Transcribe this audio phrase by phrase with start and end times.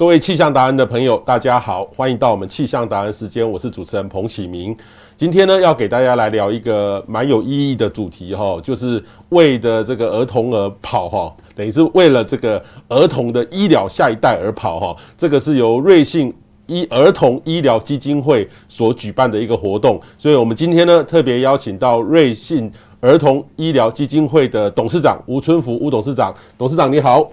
[0.00, 4.74] 各位气象达人的朋友，大家好，欢迎到我们气象达人时间，我是主持人彭启明。
[5.14, 14.96] 今天呢，要给大家来聊一个蛮有意义的主题哈，就是为的这个儿童而跑哈，等于是为了这个儿童的医疗下一代而跑哈。
[15.18, 16.34] 这个是由瑞信
[16.66, 27.30] 医儿童医疗基金会所举办的一个活动，所以我们今天呢，特别邀请到瑞信儿童医疗基金会的董事长吴春福吴董事长，董事长你好。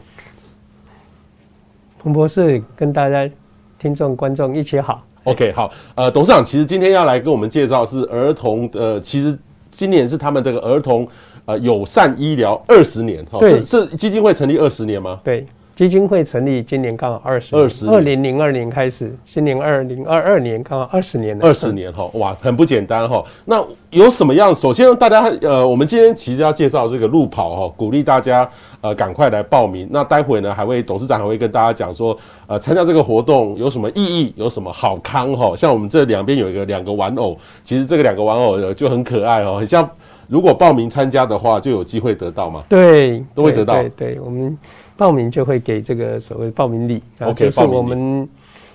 [2.08, 3.30] 彭博士跟大家
[3.78, 9.38] 听众观众一起好，OK 好，呃，董事长其实今天要来跟我们介绍是儿童的，其实
[9.70, 11.06] 今年是他们这个儿童
[11.44, 15.20] 呃友善医疗二十年，哈，是是基金会成立二十年吗？
[15.22, 15.46] 对。
[15.78, 21.46] 基金会成立今年刚好二十，二十，二零零二年开始，今年二零二二年刚好二十年了。
[21.46, 23.24] 二十年哈，哇，很不简单哈。
[23.46, 24.56] 那有什么样？
[24.56, 28.50] 首先，大家呃，我们今天其实要介绍这个路跑哈，鼓励大家
[28.82, 29.88] 呃赶快来报名。
[29.92, 32.18] 那待会呢，还会董事长还会跟大家讲说，
[32.48, 35.56] 呃，参加这个活动有什么意义，有什么好康哈。
[35.56, 39.88] 像我们这两边有一个两个玩偶，其实这个两个玩偶就很可爱哦，很像
[40.28, 42.64] 如果报名参加的话，就有机会得到嘛。
[42.68, 43.76] 对，都会得到。
[43.76, 44.58] 对，对，对，我们。
[44.98, 48.28] 报名就会给这个所谓报名礼啊，就是我们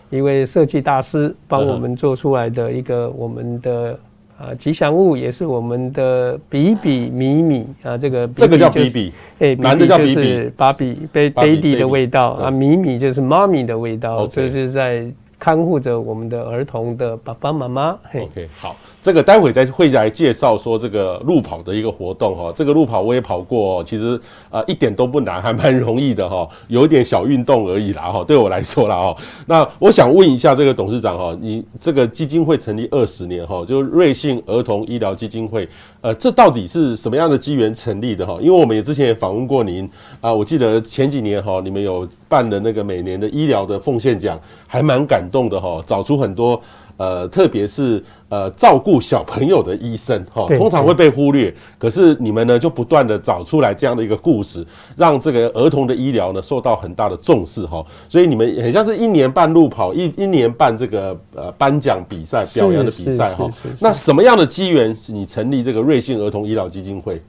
[0.08, 3.98] 一位设计大师帮我们做出来的一个我们的
[4.38, 15.04] 啊吉祥物，也是我们的比比米米啊，这个这个叫比比，哎，男的就是芭比贝 baby 的味道啊，米米就是妈咪的味道，就是在。
[15.42, 17.98] 看护着我们的儿童的爸爸妈妈。
[18.14, 22.52] OK，好，这个待会再会来介绍说这个路跑的一个活动哈。
[22.54, 28.22] 这个路跑我也跑过，其实呃一点都不难，还蛮容易的哈，有一点小运动而已啦哈。
[28.22, 29.16] 对我来说啦哈。
[29.46, 35.68] 那我想问一下这个董事长哈，你这个基金会成立二十年哈，就瑞幸儿童医疗基金会，
[36.00, 38.38] 呃，这到底是什么样的机缘成立的哈？
[38.40, 42.08] 因为我们也之前也访问过您啊，我记得前几年哈，你们有。
[42.32, 46.58] 办的那个每年的医疗的奉献奖还蛮感动的哈，找出很多
[47.02, 54.64] 呃，特别是呃照顾小朋友的医生哈，通常会被忽略，可是你们呢就不断的找出来这样的一个故事，
[54.96, 63.50] 让这个儿童的医疗呢受到很大的重视哈，所以你们很像是一年半路跑，一一年半这个呃颁奖比赛、表扬的比赛哈。
[63.80, 67.20] 那什么样的机缘是你成立这个瑞幸儿童医疗基金会？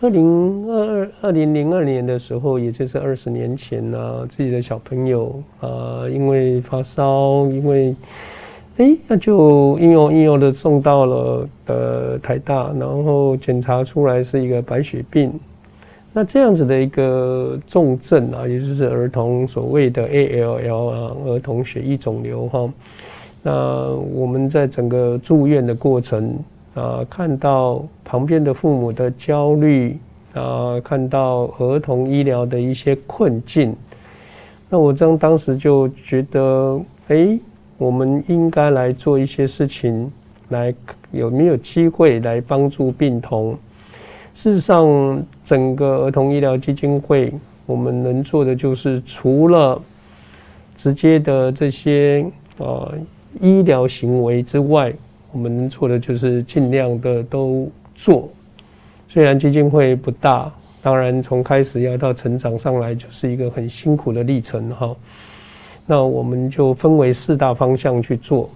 [0.00, 7.94] 二零二二二零零二年的时候，也就是二十年前呢、啊，自己的小朋友啊、呃，因为发烧，因为
[8.78, 15.32] 哎，那就应用应用的送到了呃台大，然后检查出来是一个白血病。
[16.12, 22.68] 那这样子的一个重症啊，也就是儿童所谓的 ALL 啊，儿童血液肿瘤哈。
[23.42, 26.38] 那我们在整个住院的过程。
[26.74, 29.98] 啊，看到旁边的父母的焦虑
[30.32, 33.76] 啊，看到儿童医疗的一些困境，
[34.70, 37.38] 那我这样当时就觉得，哎，
[37.82, 40.08] 我们应该来做一些事情，
[40.50, 40.72] 来
[41.10, 43.58] 有没有机会来帮助病童？
[44.32, 47.32] 事实上，整个儿童医疗基金会，
[47.66, 49.82] 我们能做的就是除了
[50.76, 52.24] 直接的这些
[52.58, 52.94] 呃
[53.40, 54.92] 医疗行为之外。
[55.34, 58.28] 我们能做的就是尽量的都做，
[59.08, 64.94] 虽然基金会不大，当然从开始要到成长上来就是一个很辛苦的历程哈。
[65.86, 68.48] 那我们就分为四大方向去做。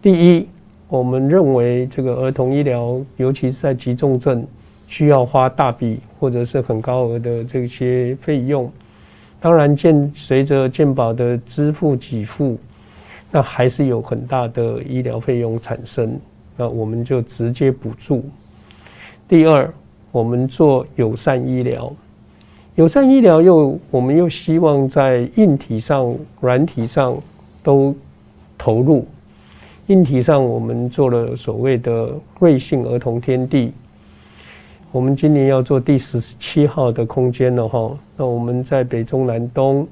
[0.00, 0.48] 第一，
[0.88, 4.46] 我们认为这个儿童医疗，尤其是在急重症，
[4.86, 8.70] 需要花大笔或者是很高额的这些费用。
[9.40, 12.58] 当然，健随着健保的支付给付。
[13.34, 16.20] 那还是有很大的医疗费用产生，
[16.54, 18.22] 那我们就直接补助。
[19.26, 19.72] 第二，
[20.10, 21.90] 我们做友善医疗，
[22.76, 27.14] 友善医疗又我们又希望在硬体上、软体上
[27.62, 27.94] 都
[28.56, 29.06] 投入。
[29.88, 33.72] 硬体上，我们做了所谓的瑞幸儿童天地，
[34.90, 37.94] 我们今年要做第十七号的空间了哈。
[38.16, 39.86] 那我们在北中南东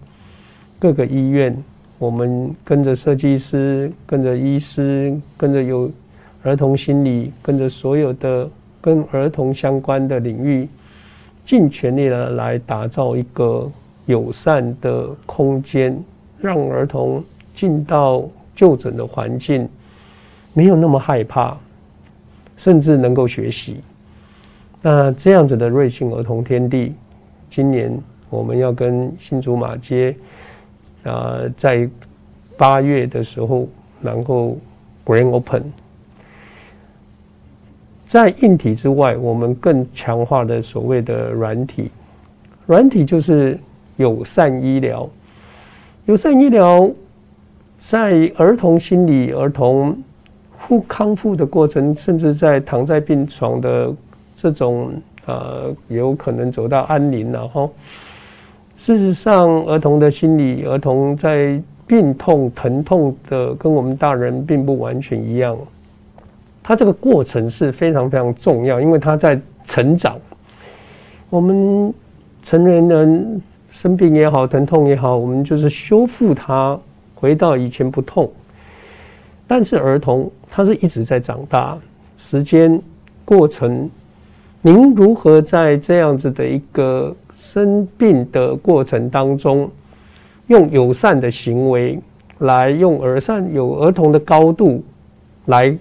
[0.78, 1.54] 各个医院。
[1.98, 5.90] 我们跟着设计师，跟着医师，跟着有
[6.42, 8.48] 儿童心理，跟着所有的
[8.80, 10.66] 跟儿童相关的领域，
[11.44, 13.70] 尽全力的来打造一个
[14.06, 15.98] 友善的空间，
[16.38, 17.22] 让儿童
[17.54, 18.22] 进到
[18.54, 19.68] 就诊的环境
[20.52, 21.56] 没有那么害怕，
[22.56, 23.80] 甚至能够学习。
[24.82, 26.94] 那这样子的瑞幸儿童天地，
[27.48, 27.96] 今年
[28.28, 30.14] 我们要跟新竹马街。
[31.02, 31.88] 啊，在
[32.58, 33.66] 八月的时候，
[34.02, 34.58] 然后
[35.06, 35.64] Grand Open，
[38.10, 41.92] 在硬体之外，我们更强化的所谓的软体。
[42.66, 43.56] 软体就是
[43.98, 45.08] 友善医疗。
[46.06, 46.90] 友善医疗
[47.78, 49.96] 在儿童心理、儿童
[50.58, 53.94] 复康复的过程，甚至在躺在病床的
[54.34, 54.92] 这种
[55.26, 57.70] 呃，有可能走到安宁了哈。
[58.74, 65.56] 事实上，儿童的心理，儿童在病痛、疼痛的，跟我们大人并不完全一样。
[66.62, 70.18] 他这个过程是非常非常重要，因为他在成长。
[71.28, 71.92] 我们
[72.42, 73.40] 成年人
[73.70, 76.78] 生病也好，疼痛也好，我们就是修复它，
[77.14, 78.30] 回到以前不痛。
[79.46, 81.78] 但是儿童他是一直在长大，
[82.16, 82.80] 时间
[83.24, 83.88] 过程，
[84.62, 89.70] 您如何在这样子的一个生病的过程当中，
[90.48, 91.98] 用友善的行为
[92.38, 94.82] 来用儿善有儿童的高度
[95.46, 95.76] 来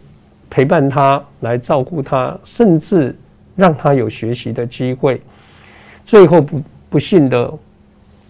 [0.50, 3.16] 陪伴他，来照顾他，甚至
[3.56, 5.22] 让他有学习的机会。
[6.06, 7.54] 最后不不幸的，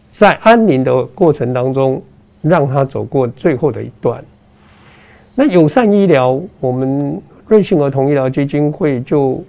[0.09, 2.01] 在安宁的过程当中，
[2.41, 4.23] 让他走过最后的一段。
[5.35, 9.41] 那友善医疗，我们瑞幸儿童医疗基金会就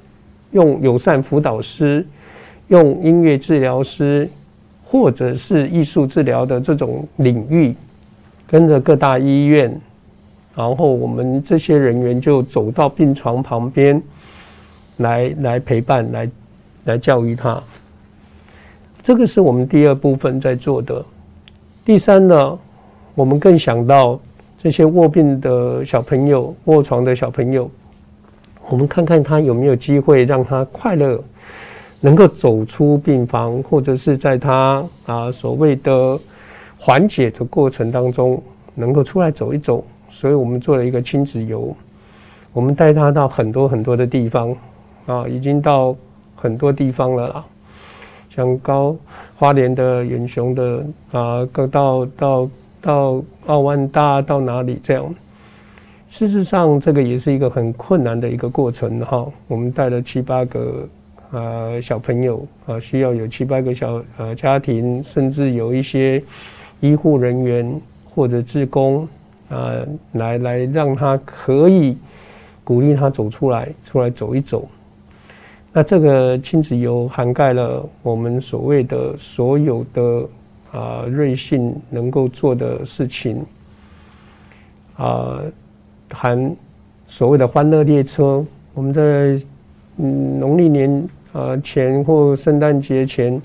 [0.52, 2.06] 用友善辅导师、
[2.68, 4.30] 用音乐治疗师，
[4.84, 7.74] 或者是艺术治疗的这种领域，
[8.46, 9.80] 跟着各大医院，
[10.60, 14.00] 然后我们这些人员就走到病床旁边，
[14.98, 16.30] 来来陪伴，来
[16.84, 17.58] 来教育他。
[19.00, 21.02] 这个是我们第二部分在做的。
[21.82, 22.58] 第三呢，
[23.14, 24.20] 我们更想到
[24.58, 27.70] 这些卧病的小朋友、卧床的小朋友，
[28.68, 31.18] 我们看看他有没有机会让他快乐，
[32.00, 36.20] 能够走出病房，或者是在他啊所谓的
[36.78, 38.42] 缓解的过程当中，
[38.74, 39.82] 能够出来走一走。
[40.10, 41.74] 所以我们做了一个亲子游，
[42.52, 44.54] 我们带他到很多很多的地方
[45.06, 45.96] 啊，已经到
[46.36, 47.44] 很多地方了啦。
[48.28, 48.94] 像高
[49.36, 55.14] 花莲的远雄的啊，各到到到澳万大到哪里这样？
[56.08, 59.26] 事实上，这个也是一个很困难的一个过程哈。
[59.46, 60.88] 我们带了七八个
[61.30, 66.22] 啊小朋友啊，需要有七八个小呃家庭，甚至有一些
[66.80, 67.80] 医护人员
[68.12, 69.08] 或者志工
[69.50, 69.74] 啊，
[70.12, 71.96] 来来让他可以
[72.64, 74.66] 鼓励他走出来，出来走一走。
[75.72, 80.26] 那这个亲子游涵盖了我们所谓的所有的
[80.72, 83.44] 啊瑞幸能够做的事情
[84.96, 85.40] 啊，
[86.10, 86.56] 含
[87.06, 88.44] 所谓的欢乐列车，
[88.74, 89.40] 我们在
[89.98, 93.40] 嗯农历年啊前或圣诞节前，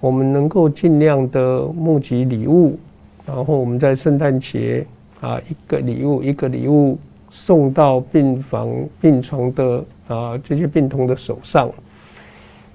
[0.00, 2.78] 我们能够尽量的募集礼物，
[3.26, 4.84] 然后我们在圣诞节
[5.20, 6.98] 啊一个礼物一个礼物
[7.30, 8.68] 送到病房
[9.00, 9.84] 病床的。
[10.10, 11.70] 啊，这些病童的手上，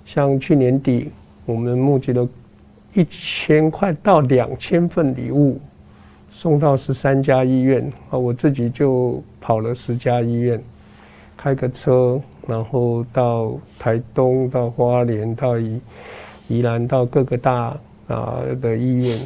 [0.06, 1.12] 像去年底，
[1.46, 2.26] 我们募集了
[2.94, 5.60] 一千块到两千份礼物，
[6.30, 10.64] 送到十三家医院啊，我自己就跑了十家医院，
[11.36, 15.82] 开个车，然后到台东、到花莲、到宜
[16.48, 17.78] 宜兰、到各个大
[18.08, 19.20] 啊的医院，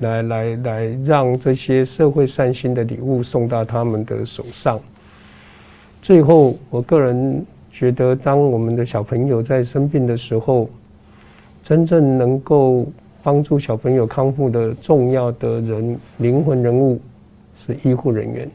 [0.00, 4.78] 来来来，让这些社会善心的礼物送到他们的手上。
[6.00, 10.70] 最后，我个人觉得，当我们的小朋友在生病的时候，
[11.62, 12.86] 真正能够
[13.22, 17.00] 帮助小朋友康复的重要的人、灵魂人物
[17.56, 18.48] 是医护人员。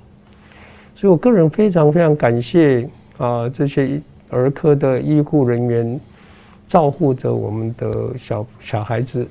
[0.96, 6.00] 所以我个人非常非常感谢啊，这些儿科的医护人员
[6.68, 9.28] 照护着我们的小小孩子。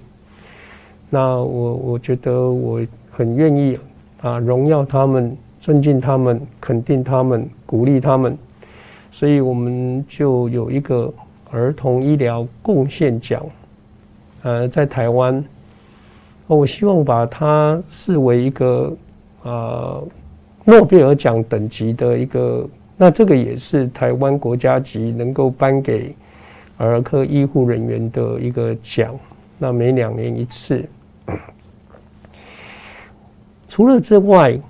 [1.15, 3.79] 那我我觉得我很愿意
[4.23, 5.37] 啊，荣耀他们。
[5.63, 8.37] 尊敬他们，肯定他们，鼓励他们，
[9.13, 11.15] 所以我们就有一个
[11.53, 13.41] 儿童医疗贡献奖。
[14.43, 15.45] 呃，在台湾，
[16.49, 18.93] 我希望把它视为一个
[19.45, 20.03] 啊
[20.65, 26.13] 诺贝尔奖等级的一个，那这个也是台湾国家级能够颁给
[26.77, 29.15] 儿科医护人员的一个奖。
[29.59, 30.85] 那每两年一次。
[33.73, 34.61] 除了之外。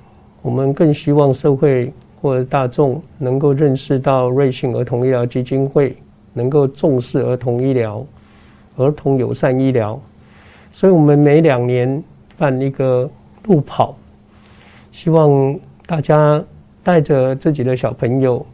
[0.44, 5.96] 我们更希望社会或者大众能够认识到瑞幸儿童医疗基金会
[6.32, 8.04] 能够重视儿童医疗、
[8.76, 9.96] 儿童友善医疗，
[10.72, 12.02] 所以我们每两年
[12.36, 13.08] 办一个
[13.44, 13.94] 路跑，
[14.90, 15.56] 希望
[15.86, 16.42] 大家
[16.82, 18.44] 带着自己的小朋友，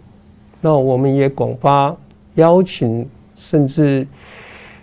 [0.60, 1.96] 那我们也广发
[2.34, 4.06] 邀请，甚至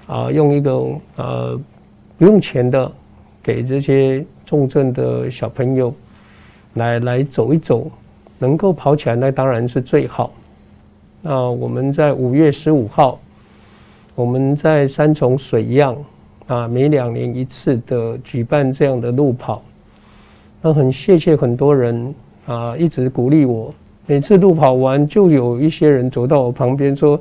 [0.07, 0.71] 啊用一个
[1.17, 1.61] 呃
[2.17, 2.91] 不用钱的
[3.43, 5.93] 给这些重症的小朋友。
[6.75, 7.89] 来来走一走，
[8.37, 10.33] 能够跑起来那当然是最好。
[11.21, 13.17] 那我们在五月十五号，
[14.13, 15.95] 我们在三重水漾，
[16.47, 19.63] 啊，每两年一次的举办这样的路跑。
[20.61, 22.13] 那很谢谢很多人
[22.45, 23.73] 啊，一直鼓励我。
[24.05, 27.17] 每次路跑完，就有一些人走到我旁边说：“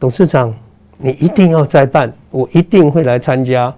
[0.00, 0.54] 董事长，
[0.96, 3.70] 你一定要再办，我一定会来参加。”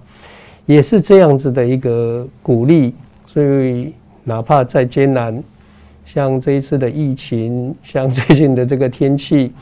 [0.67, 2.95] 也是这样子的一个鼓励。
[3.27, 3.93] 所以
[4.25, 5.41] 哪怕再艰难，
[6.05, 9.53] 像这一次的疫情，像最近的这个天气，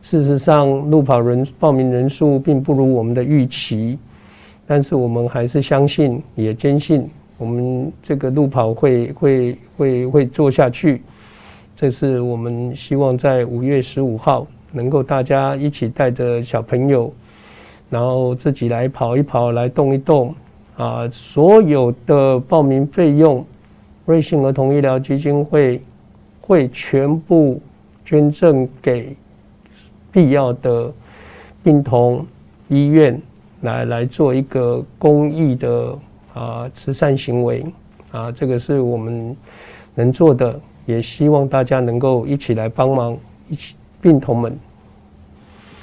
[0.00, 3.98] 事实上路跑人报名人数并不如我们的预期，
[4.68, 11.02] 但是我们还是相信，也坚信我们这个路跑会会会会做下去。
[11.74, 17.12] 这是我们希望在五月十五号能够大家一起带着小朋友，
[17.90, 20.34] 然后自己来跑一跑，来动一动
[20.76, 21.08] 啊！
[21.10, 23.44] 所有的报名费用，
[24.06, 25.82] 瑞幸儿童医疗基金会
[26.40, 27.60] 会全部
[28.04, 29.16] 捐赠给
[30.12, 30.92] 必要的
[31.62, 32.26] 病童
[32.68, 33.20] 医院，
[33.62, 35.98] 来来做一个公益的
[36.34, 37.64] 啊慈善行为
[38.10, 38.30] 啊！
[38.32, 39.36] 这个是我们
[39.94, 40.60] 能做的。
[40.86, 43.14] 也希望大家能够一起来帮忙，
[43.50, 44.58] 一起病童们。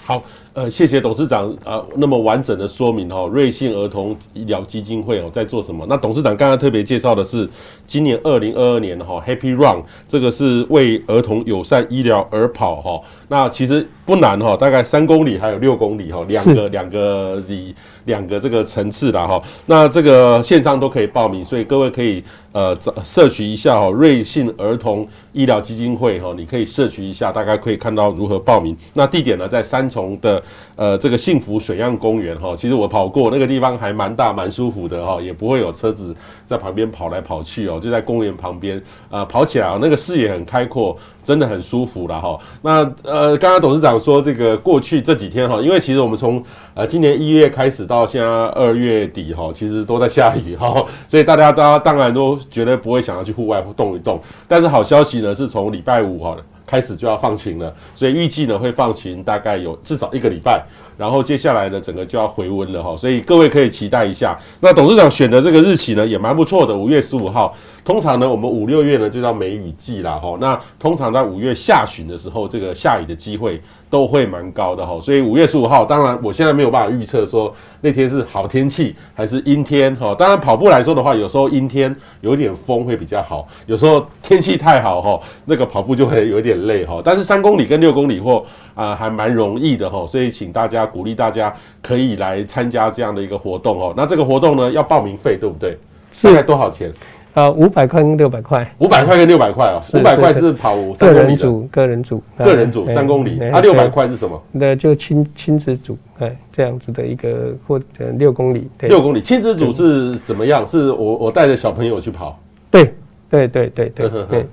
[0.04, 0.24] 好，
[0.56, 5.86] 呃，谢谢董事长啊、呃，那么完整的说明哦，瑞幸儿童医疗基金会哦在做什么？
[5.90, 7.48] 那董事长刚刚特别介绍的是
[7.86, 13.02] 今年二零二二年哈 Happy Run，这个是为儿童友善医疗而跑哈。
[13.28, 19.42] 那其实不难哈，大概三公里还有六公里哈，两个两个里两个这个层次的哈。
[19.66, 28.76] 那这个线上都可以报名，所以各位可以呃找摄取一下哈，瑞幸儿童医疗基金会哈，你可以摄取一下，大概可以看到如何报名。
[28.94, 30.42] 那地点呢，在三重的
[30.76, 32.56] 呃这个幸福水漾公园哈。
[32.56, 40.98] 其实我跑过那个地方还蛮大蛮舒服的哈，也不会有车子在旁边跑来跑去哦，就在公园旁边啊，跑起来啊那个视野很开阔。
[41.26, 42.40] 真的很舒服了哈。
[42.62, 46.44] 那呃，刚刚董事长说这个过去这几天哈，因为其实我们从
[46.76, 54.20] 呃今年一月开始到到现在二月底哈，其实都在下雨哈， 所以大家当当然都绝对不会想要去户外动一动。
[54.50, 56.36] 但是好消息呢，是从礼拜五哈
[56.68, 60.62] 开始就要放晴了，所以预计呢会放晴大概有至少一个礼拜。
[60.98, 64.38] 然后接下来呢，整个就要回温了哈，所以各位可以期待一下。
[64.60, 67.56] 那董事长选的这个日期呢，也蛮不错的，五月十五号。
[67.84, 70.36] 通常呢，我们五六月呢就叫梅雨季啦哈。
[70.42, 73.62] 那通常在五月下旬的时候，这个下雨的机会
[73.92, 75.00] 都会蛮高的哈。
[75.00, 80.16] 所以五月十五号，当然我现在没有办法预测说那天是好天气还是阴天哈。
[80.18, 87.00] 当然跑步来说的话，有时候阴天有点风会比较好，有时候天气太好哈，那个跑步就会有点累哈。
[87.06, 88.44] 但是三公里跟六公里或
[88.75, 90.86] 啊还蛮容易的哈，所以请大家。
[90.96, 93.94] 鼓励大家可以来参加这样的一个活动哦。
[93.98, 95.77] 那这个活动呢，要报名费对不对？
[96.24, 96.94] 大概多少钱？
[97.34, 98.60] 啊，五百块跟六百块。
[98.77, 99.82] 五百块跟六百块哦。
[99.98, 101.50] 五百块是跑三公里的。
[101.72, 103.41] 个人组，个人组三公里。
[103.50, 104.41] 啊，六百块是什么？
[104.51, 108.70] 那就亲亲子组，哎，这样子的一个或者六公里。
[108.82, 110.65] 六公里，亲子组是怎么样？
[110.65, 112.39] 是我我带着小朋友去跑。
[112.70, 112.94] 对
[113.29, 114.46] 对对对对对，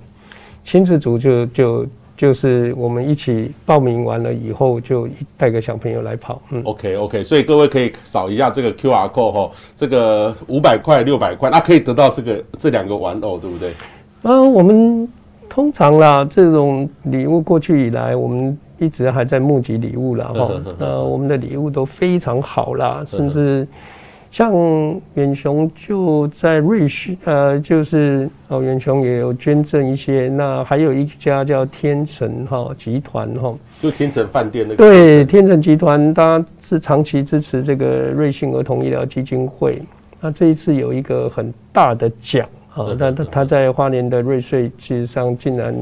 [0.65, 1.87] 亲子组就就。
[2.17, 6.41] 就是我们一起报名完了以后，就带个小朋友来跑。
[6.51, 13.73] 嗯，OK OK，所以各位可以扫一下这个 QR code 哈，这个五百块、六百块，那可以得到这个这两个玩偶，对不对？
[14.23, 15.09] 嗯，我们
[15.49, 20.31] 通常啦，这种礼物过去以来，我们一直还在募集礼物啦。
[20.35, 20.51] 哈。
[20.79, 23.67] 呃，我们的礼物都非常好啦， 甚至。
[24.33, 24.51] 像
[25.13, 30.31] 远雄就在瑞士，呃，就是哦，远雄也有捐赠一些。
[30.31, 34.77] 那还有一家叫天成哈集团哈，就天成饭店那个。
[34.77, 39.83] 对，天成集团，它是长期支持这个瑞幸儿童医疗基金会。
[40.19, 45.77] 那这一次有一个很大的奖啊，他他他在花莲的瑞穗，其实上竟然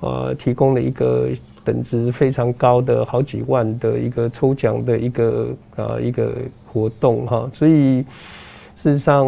[0.00, 1.28] 呃提供了一个。
[1.66, 6.32] 等值非常高的好几万的一个抽奖的一个啊一个
[6.64, 8.02] 活动哈，所以
[8.76, 9.26] 事实上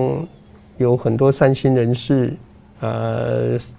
[0.76, 2.32] 有很多善心人士
[2.78, 3.26] 啊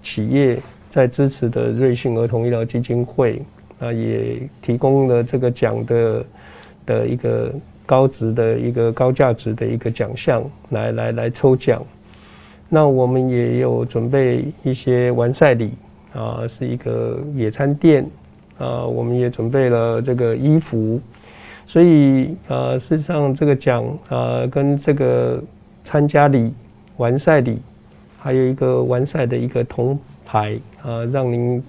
[0.02, 3.42] 企业在支持的瑞幸儿童医疗基金会
[3.80, 6.26] 啊也提供了这个奖的
[6.86, 7.50] 的一个
[7.86, 11.82] 高值的一个高价值的一个奖项来来来抽奖，
[12.68, 15.72] 那我们也有准备一些完赛礼
[16.14, 18.06] 啊，是一个野餐垫。
[18.60, 21.02] 啊，我们也准备了这个衣服，
[21.66, 25.42] 所以啊，事实上这个奖啊，跟这个
[25.84, 26.54] 参加礼、
[26.98, 27.58] 完赛礼，
[28.20, 31.64] 还有一个完赛的一个铜牌啊，让您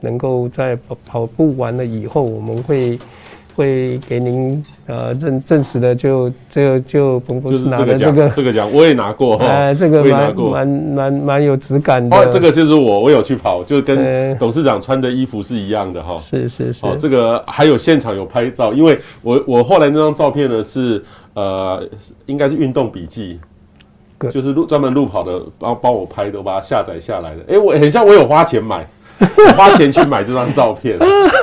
[0.00, 2.98] 能够在跑跑步完了以后，我们会
[3.54, 12.16] 会给您呃证证实的就，就这个就本公司拿的这个这个奖，我也拿过， 哎，这个蛮蛮蛮蛮有质感的。
[12.16, 16.16] 哦，这个就是我，我有去跑，就跟董事长穿的衣服是一样的哈。
[16.18, 16.86] 是是是。
[16.86, 21.02] 哦，这个还有现场有拍照，因为我我后来那张照片呢是
[21.34, 21.82] 呃，
[22.26, 23.38] 应该是运动笔记，
[24.30, 27.38] 就是路专门路跑的帮帮我拍的，我把它下载下来的。
[27.48, 28.86] 哎，我很像我有花钱买。
[29.20, 30.98] 我花钱去买这张照片，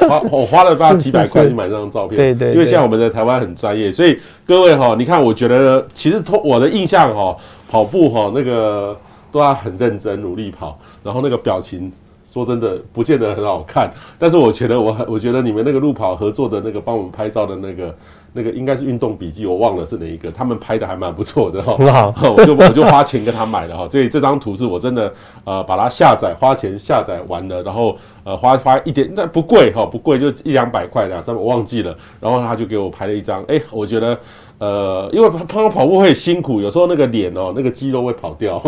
[0.09, 2.17] 花我花了大概几百块去买这张照片。
[2.17, 7.35] 对对，因为现在我们在台湾很专业，所以各位哈，你看，我觉得其实通我的印象哈，
[7.69, 8.97] 跑步哈那个
[9.31, 11.91] 都要很认真努力跑，然后那个表情
[12.25, 17.95] 说真的不见得很好看，但是我觉得我我觉得你们那个路跑合作的那个帮我们拍照的那个。
[18.33, 20.31] 那个应该是运动笔记，我忘了是哪一个。
[20.31, 21.75] 他们拍的还蛮不错的哈，
[22.37, 23.87] 我就我就花钱跟他买了哈。
[23.89, 25.11] 所以这张图是我真的
[25.43, 31.97] 呃把它下载，花钱下载完了，然后呃花花一点，那不贵哈，不贵就一两百块两三百，我忘记了。
[32.19, 34.17] 然后他就给我拍了一张，哎，我觉得
[34.59, 38.59] 呃因为他跑跑步会辛苦，有时候那个脸哦那个肌肉会跑掉，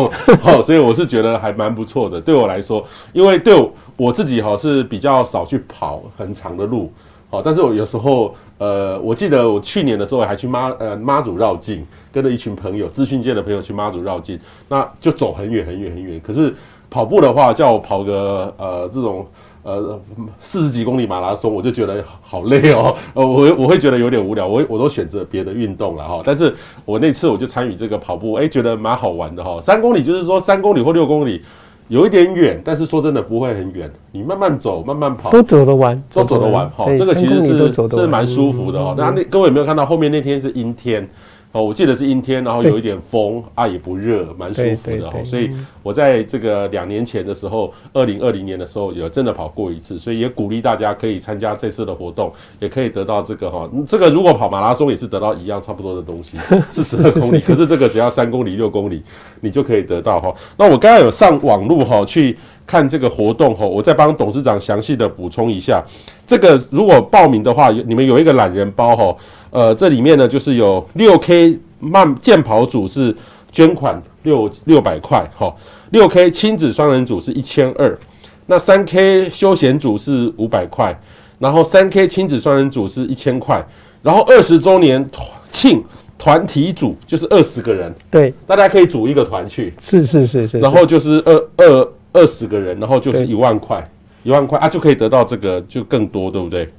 [0.42, 2.20] 好， 所以我是觉得还蛮不错的。
[2.20, 6.92] 对我来说，因为对我，我自己哈是比较少去跑很长的路。
[7.32, 16.20] 好，但是我有时候，呃，我记得我去年的时候还去妈呃妈祖绕境，跟着一群朋友，资讯界的朋友去妈祖绕境，那就走很远很远很远。
[16.26, 16.52] 可是
[16.90, 19.28] 跑步的话，叫我跑个呃这种
[19.62, 20.02] 呃
[20.40, 26.24] 四十几公里马拉松，我就觉得好累哦，呃我我会觉得有点无聊，我我都选择别的运动了哈。
[26.26, 26.52] 但是
[26.84, 29.62] 我那次我就参与这个跑步，哎，觉得蛮好玩的哈。
[29.62, 31.44] 三公里就是说三公里或六公里。
[31.90, 36.86] 有一点远，但是说真的不会很远，你慢慢走，慢慢跑，都走得完，都走得完哈。
[36.96, 38.96] 这个其实是是蛮舒服的哦。
[38.98, 41.06] 那那各位有没有看到后面那天是阴天？
[41.52, 45.18] 哦，我记得是阴天，然后有一点风啊，也不热，蛮舒服的哈。
[45.24, 45.50] 所以
[45.82, 53.68] 我在这个两年前的时候，二零二零年的时候，有真的跑过一次，所以也鼓励大家可以参加这次的活动，也可以得到这个哈。
[53.88, 56.38] 这个如果跑马拉松也是得到一样差不多的东西，
[56.70, 59.02] 四十二公里，可是这个只要三公里、六公里，
[59.42, 60.32] 你就可以得到哈。
[60.56, 62.38] 那我刚刚有上网路哈去
[62.68, 65.84] 看这个活动哈，我再帮董事长详细的补充一下。
[66.28, 69.16] 这个如果报名的话，你们有一个懒人包哈。
[69.52, 73.16] 呃，这里面呢，就是有六 K 慢健跑组是
[73.52, 75.54] 捐款六六百块哈，
[75.92, 77.98] 六 K 亲子双人组是一千二，
[78.46, 80.96] 那三 K 休闲组是五百块，
[81.40, 83.66] 然后三 K 亲子双人组是一千块，
[84.04, 85.10] 然后二十周年
[85.50, 85.84] 庆
[86.18, 93.90] 团体组就是二十个人，对，大家可以组一个团去，是是是是，然后就是二二二十个人，然后就是一万块，
[94.24, 96.70] 一万块啊就可以得到这个就更多，对不对？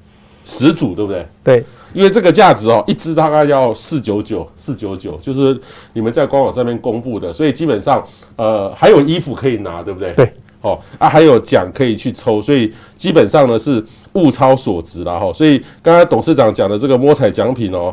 [0.45, 1.27] 十组对不对？
[1.43, 1.65] 对。
[1.93, 5.59] 因为这个价值哦，一只大概要四九九，四九九，就是
[5.93, 8.05] 你们在官网上面公布的，所以基本上
[8.37, 10.13] 呃还有衣服可以拿，对不对？
[10.13, 15.33] 对，哦啊还有奖可以去抽，所以基本上呢是物超所值了哈。
[15.33, 17.93] 所以刚才董事长讲的这个摸彩奖品哦，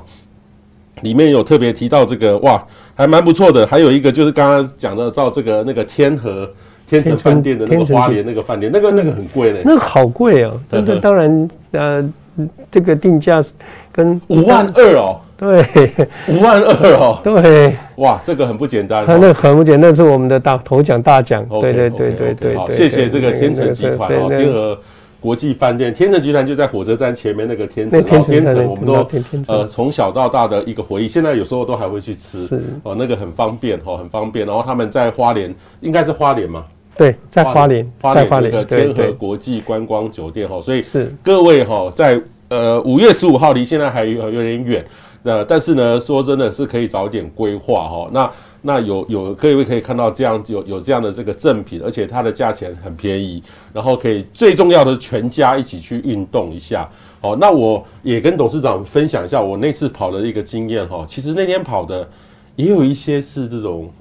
[1.01, 3.65] 里面有特别提到这个哇，还蛮不错的。
[3.65, 6.47] 还有一个就是刚刚讲的到这个那个天河
[6.87, 10.59] 天成饭店的那个花莲那个饭店，那个那个很贵嘞，那个好贵哦。
[10.69, 12.07] 那个当然呃。
[12.69, 13.41] 这个定价
[13.91, 15.65] 跟五万二哦，对，
[16.27, 24.77] 五万二哦，对，哇，这个很不简单，他那很不简单，那是我们的大头奖大奖，对对对对对，好，谢谢这个天成集团哦，天河
[25.19, 29.07] 国际饭店，天成集团就在火车站前面那个天成，天成我们都
[29.47, 36.63] 呃从小到大的一个回忆，现在有时候都还会去吃，哦，那个很方便哦，很方便，然后他们在花莲，应该是花莲嘛。
[36.97, 44.83] 对，在花莲，在花莲那个天河国际观光酒店哈，所以是各位哈，在呃五月十五号离现在还有有点远，
[45.21, 48.09] 那但是呢，说真的是可以早一点规划哈。
[48.11, 48.31] 那
[48.61, 56.89] 那有有各位可以看到这样有有这样的这个赠品，而且它的价钱很便宜，然后可以最重要的全家一起去运动一下。
[57.21, 61.05] 好，那我也跟董事长分享一下我那次跑的一个经验哈。
[61.07, 62.09] 其实那天跑的
[62.55, 63.91] 也有一些是这种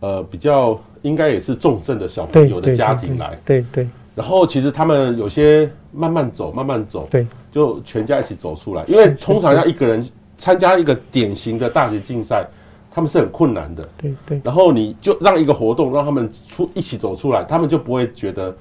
[0.00, 0.80] 呃比较。
[1.02, 3.88] 应该也是重症的小朋友的家庭来，对对。
[4.14, 8.84] 然后其实他们有些慢慢走，慢慢走，对，就全家一起走出来。
[8.86, 12.46] 因为通常要一个人参加一个典型的大学竞赛，
[12.90, 14.40] 他们是很困难的，对对。
[14.44, 18.54] 然后你就让一个活动让他们出一起走出来，他们就不会觉得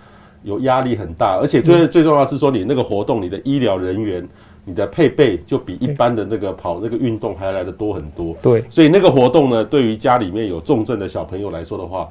[0.43, 4.28] 有压力很大，而且最最重要的是说，你那个活动，你的医疗人员。
[4.65, 8.36] 你的配备就比一般的那个跑那个运动还来的多很多。
[8.39, 12.08] 对，所以那个活动呢，对于家里面有重症的小朋友来说的话，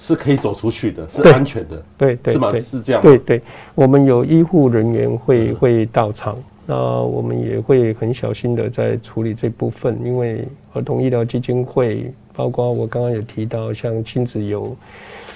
[0.00, 1.80] 是可以走出去的，是安全的。
[1.96, 2.52] 对对，是吗？
[2.54, 3.00] 是这样。
[3.00, 3.40] 对对，
[3.76, 6.36] 我们有医护人员会会到场，
[6.66, 14.74] 那我们也会很小心的在处理这部分，因为儿童医疗基金会，包括我刚刚有提到，像亲子游，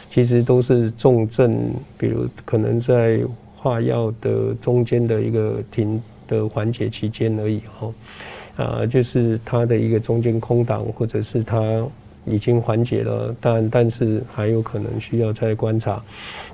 [0.09, 1.57] 其实都是重症，
[1.97, 3.21] 比如可能在。
[3.57, 11.83] 化药的中间的一个停的缓解期间而已哈，啊，就是它的一个中间空档，或者是它
[12.25, 16.03] 已经缓解了，但但是还有可能需要再观察。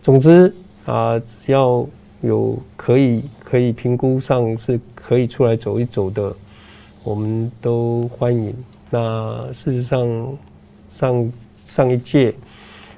[0.02, 0.52] 总之
[0.87, 1.87] 啊，只要
[2.20, 6.35] 有可以可以评估上是可以出来走一走的，
[7.04, 8.54] 我们都欢迎。
[8.90, 10.37] 那事实上
[10.88, 11.33] 上
[11.64, 12.35] 上一届。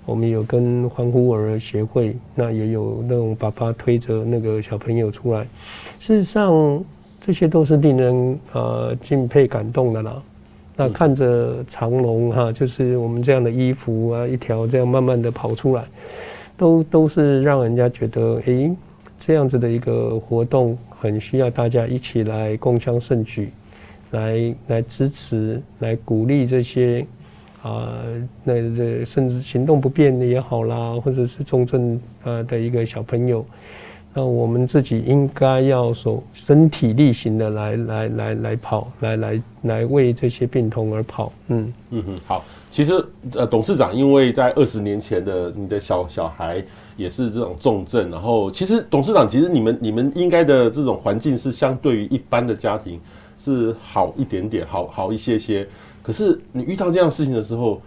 [0.04, 5.46] 我们有跟欢呼儿协会，那也有那种爸爸推着那个小朋友出来。
[6.00, 6.84] 事实上，
[7.20, 10.20] 这些都是令人啊敬佩感动的啦。
[10.76, 15.84] 那看着长龙哈，就是我们这样的衣服啊，一条这样慢慢的跑出来，
[16.56, 18.70] 都都是让人家觉得，诶，
[19.18, 23.50] 这样子的一个活动很需要大家一起来共襄盛举，
[24.12, 27.04] 来来支持，来鼓励这些。
[27.62, 27.94] 啊，
[28.42, 33.46] 那这甚至行动不便的也好啦，或者是重症啊的一个小朋友，
[34.14, 41.32] 那我们自己应该要说身体力行的来来来来跑，来来来为这些病童而跑。
[41.48, 42.92] 嗯嗯嗯，好，其实
[43.32, 46.62] 呃董事长因为在二十年前的你的小小孩
[46.96, 53.00] 也是这种重症，然后其实董事长其实你们你们应该的这种环境是相对于一般的家庭
[53.38, 55.66] 是好一点点，好好一些些。
[56.02, 57.80] 可是你遇到这样事情的时候，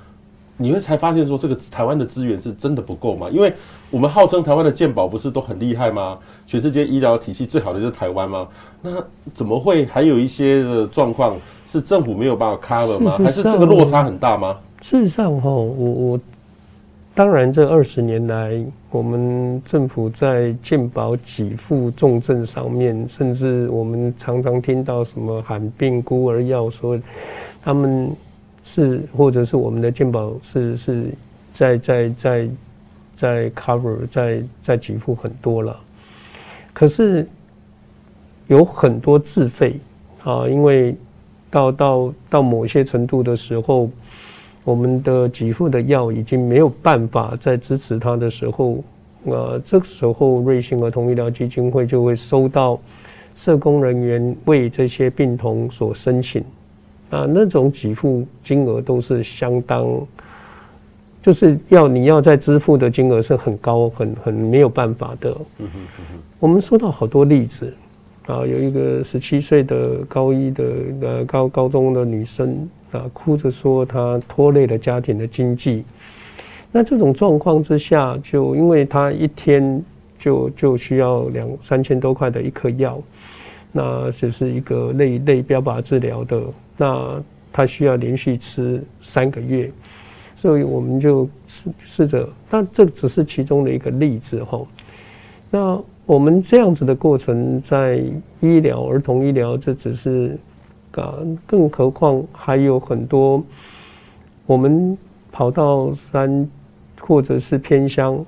[0.57, 3.29] 你会才发现说，这个台湾的资源是真的不够吗？
[3.29, 3.53] 因为
[3.91, 6.17] 我们号称台湾的健保不是都很厉害吗？
[6.47, 8.47] 全世界医疗体系最好的就是台湾吗？
[8.81, 8.91] 那
[9.33, 11.35] 怎么会还有一些的状况
[11.67, 13.11] 是政府没有办法 cover 吗？
[13.17, 14.57] 还是这个落差很大吗？
[14.81, 16.19] 事实上，哈，我我
[17.13, 26.97] 当然这二十年来，我们政府在健保给付重症上面，甚至我们常常听到什么罕病孤儿药说。
[27.63, 28.15] 他们
[28.67, 31.05] 是，或者是我们的健保是是
[31.53, 32.49] 在在在
[33.15, 35.79] 在 cover 在在给付很多了，
[36.73, 37.27] 可是
[38.47, 39.79] 有很多自费
[40.23, 40.95] 啊，因为
[41.51, 43.87] 到到到某些程度的时候，
[44.63, 48.83] 我们的给付的药已经没有办法再支持他的时候，
[49.25, 52.79] 呃，这时候瑞幸儿童医疗基金会就会收到
[53.35, 56.43] 社工人员为这些病童所申请。
[57.11, 59.85] 啊，那种给付金额都是相当，
[61.21, 65.29] 就是要你要再支付的金额是很高，很很没有办法的。
[65.59, 66.19] 嗯哼嗯哼。
[66.39, 67.71] 我们说到好多例子，
[68.25, 70.63] 啊，有一个十七岁的高一的
[71.01, 75.83] 呃高高中的女生啊，哭着说她拖累了家庭的经济。
[76.71, 79.81] 那这种状况之下，就因为她一天
[80.17, 82.99] 就就需要两三千多块的一颗药，
[83.71, 86.41] 那只是一个类类标靶治疗的。
[86.77, 89.71] 那他需要连续吃三个月，
[90.35, 94.61] 所以我们就试试着，但这只是其中的一个例子哈。
[95.49, 98.03] 那我们这样子的过程，在
[98.41, 100.37] 医疗儿童医疗，这只是
[100.91, 101.15] 啊，
[101.47, 103.41] 更何况还有很多，
[104.45, 104.97] 我们
[105.31, 106.49] 跑到山
[106.99, 108.23] 或者是偏乡，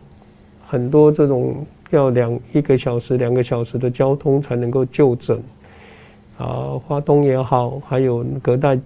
[0.65, 5.37] 很多这种要两一个小时、两个小时的交通才能够就诊。
[6.37, 8.79] 啊，花东也好，还有隔代，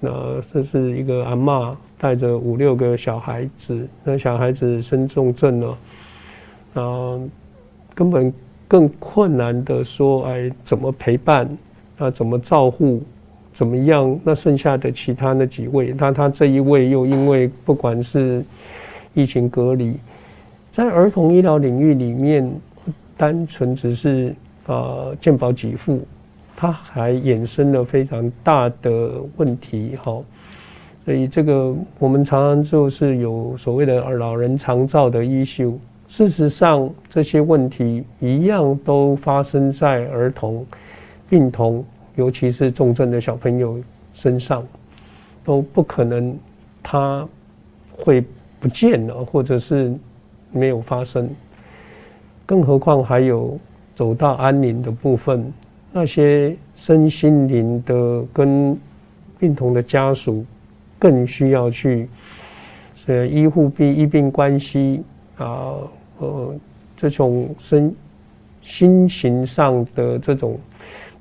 [0.00, 5.78] 呃，这是一个阿嬷带着五六个小孩子，那小孩子生重症了，
[6.74, 7.18] 啊，
[7.94, 8.32] 根本
[8.68, 11.48] 更困难的说，哎，怎么陪伴？
[11.98, 13.02] 啊，怎么照护？
[13.54, 14.18] 怎么样？
[14.24, 18.44] 那剩下的其他那几位，那他这一位又因为不管是
[19.14, 19.94] 疫情隔离，
[20.70, 22.50] 在儿童医疗领域里面，
[23.16, 24.34] 单纯只是
[24.66, 26.00] 啊健保给付。
[26.62, 30.22] 它还衍生了非常大的问题，哈，
[31.04, 35.76] 所以这个我们常常就是有所谓的老人常照的医修。
[36.06, 40.64] 事实上，这些问题一样都发生在儿童、
[41.28, 43.76] 病童，尤其是重症的小朋友
[44.14, 44.64] 身上，
[45.44, 46.32] 都不可能
[46.80, 47.26] 他
[47.90, 48.22] 会
[48.60, 49.92] 不见了，或者是
[50.52, 51.28] 没有发生。
[52.46, 53.58] 更何况还有
[53.96, 55.52] 走到安宁的部分。
[55.94, 58.74] 那些身心灵的跟
[59.38, 60.42] 病童的家属
[60.98, 62.08] 更需要去，
[63.06, 65.02] 呃，医护病医病关系
[65.36, 65.76] 啊，
[66.18, 66.54] 呃，
[66.96, 67.94] 这种身
[68.62, 70.58] 心情上的这种，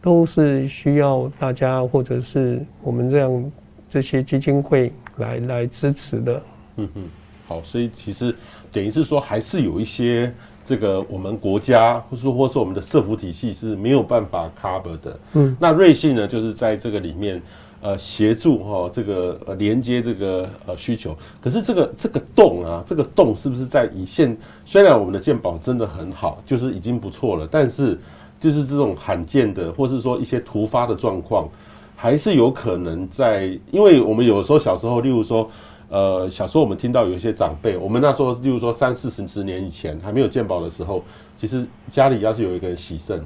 [0.02, 3.52] 都是需要大家或者是我们这样
[3.90, 6.44] 这些基金会来来支持的。
[6.78, 7.04] 嗯嗯，
[7.46, 8.34] 好，所以其实
[8.72, 10.34] 等于是说，还是有一些。
[10.64, 15.20] 这个我们国家，或是或是我们的社福体系是没有办法 cover 的。
[15.34, 17.42] 嗯，那瑞幸呢，就是在这个里面，
[17.82, 21.18] 呃，协助哈，这个呃连接这个呃需求。
[21.42, 24.38] 可是这个这个洞啊，这个洞是不是在以现？
[24.64, 28.00] 虽然我们的健保真的很好，就是已经不错了，但是
[28.40, 31.48] 就是这种罕见的，或是说一些突发的状况，
[31.96, 35.50] 还是有可能在，因为我们有时候小时候，例如说，
[35.92, 41.04] 呃，小时候我们听到有一些长辈，我们那时候，例如说三四十十年以前还没有健保的时候，
[41.36, 43.22] 其实家里要是有一个人洗肾，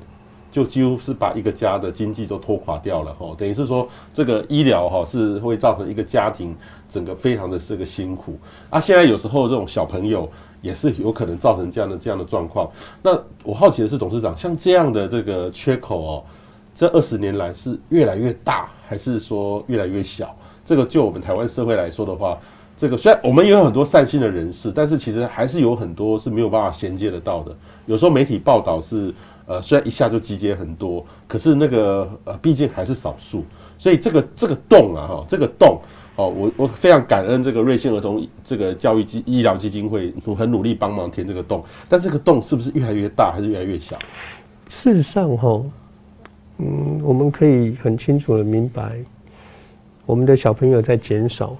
[0.51, 6.55] 就几乎是把一个家的经济都拖垮掉了哈，等于是说这个医疗哈是会造成一个家庭
[6.89, 8.35] 整个非常的这个辛苦
[8.71, 8.79] 啊。
[8.79, 10.27] 现在有时候这种小朋友
[10.63, 12.67] 也是有可能造成这样的这样的状况。
[13.03, 16.23] 那我好奇的是，董事长像这样的这个缺口哦，
[16.73, 20.35] 这二十年来是越来越大，还是说越来越小？
[20.63, 22.35] 这个就我们台湾社会来说的话，
[22.77, 27.55] 这个虽然我们也有很多善心的人士，但是其实还是有很多是没有办法衔接得到的。
[27.85, 29.13] 有时候媒体报道是。
[29.47, 33.43] 呃，虽然一下就集结很多，可是那个呃，毕竟还是少数，
[33.77, 35.79] 所以这个这个洞啊，哈，这个洞
[36.15, 43.95] 哦，我我非常感恩这个瑞幸儿童这个教育基医疗基金会很努力帮忙填这个洞，但这个洞是不是越来越大，还是越来越小？
[44.67, 45.61] 事实上，哈，
[46.57, 48.93] 嗯，我们可以很清楚的明白，
[50.07, 51.55] 我们的小朋友在减少，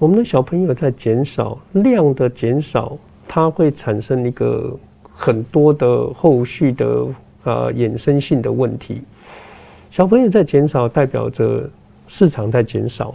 [0.00, 2.96] 我们的小朋友在减少，量的减少，
[3.28, 4.76] 它会产生一个。
[5.12, 7.06] 很多的后续的
[7.44, 9.02] 呃衍生性的问题，
[9.90, 11.68] 小朋友在减少，代表着
[12.06, 13.14] 市场在减少。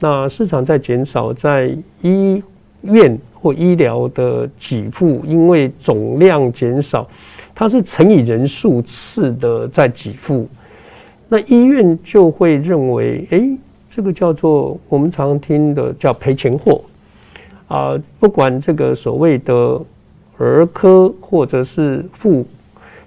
[0.00, 2.42] 那市场在减少，在医
[2.82, 7.08] 院或医疗的给付，因为总量减少，
[7.54, 10.48] 它是乘以人数次的在给付。
[11.28, 13.56] 那医院就会认为，诶，
[13.88, 16.82] 这个叫做我们常听的叫赔钱货
[17.68, 19.80] 啊，不管这个所谓的。
[20.38, 22.46] 儿科或者是妇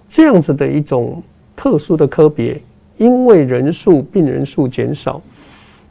[0.07, 1.21] 这样子的一种
[1.55, 2.59] 特殊的科别，
[2.97, 5.21] 因为人数病人数减少，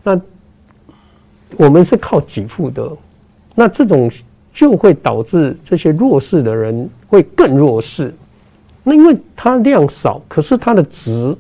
[0.03, 0.21] 那
[1.57, 2.91] 我们是靠给付的，
[3.55, 4.11] 那这种
[4.53, 8.13] 就会导致这些弱势的人会更弱势。
[8.83, 11.37] 那因为它量少，可是它的值，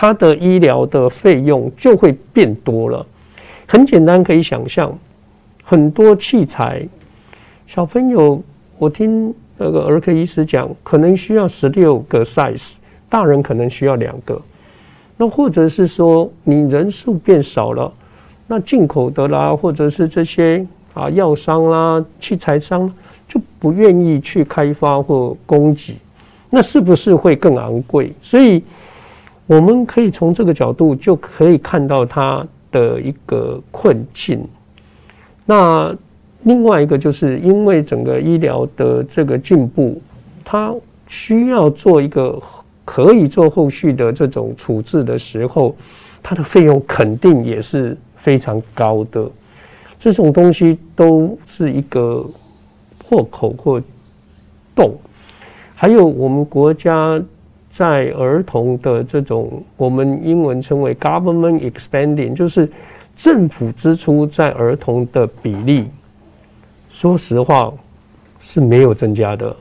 [0.00, 3.04] 他的医疗的费用就会变多了。
[3.66, 4.96] 很简单，可以想象，
[5.64, 6.86] 很多器材，
[7.66, 8.40] 小朋友。
[8.78, 12.76] 我听那个儿科医师讲，可能需要十六个 size，
[13.08, 14.40] 大人可能需要两个。
[15.16, 17.92] 那或者是说，你人数变少了，
[18.46, 22.88] 那进口的啦，或者是这些啊药商啦、器材商
[23.26, 25.96] 就不愿意去开发或供给，
[26.50, 28.12] 那是不是会更昂贵？
[28.22, 28.62] 所以
[29.48, 34.46] 我们可以从这个角度就可以看到它的一个困境。
[35.44, 35.92] 那。
[36.44, 40.00] 另外一个就是因为整个医疗的这个进步，
[40.44, 40.72] 它
[41.08, 42.40] 需要做一个
[42.84, 45.74] 可以做后续的这种处置的时候，
[46.22, 49.28] 它的费用肯定也是非常高的。
[49.98, 52.24] 这种东西都是一个
[52.98, 53.82] 破口或
[54.76, 54.94] 洞。
[55.74, 57.20] 还有我们国家
[57.70, 62.68] 在儿童的这种，我们英文称为 government expanding，就是
[63.14, 65.86] 政府支出在儿童的比例。
[66.90, 67.72] 说实话
[68.40, 69.54] 是没有增加的。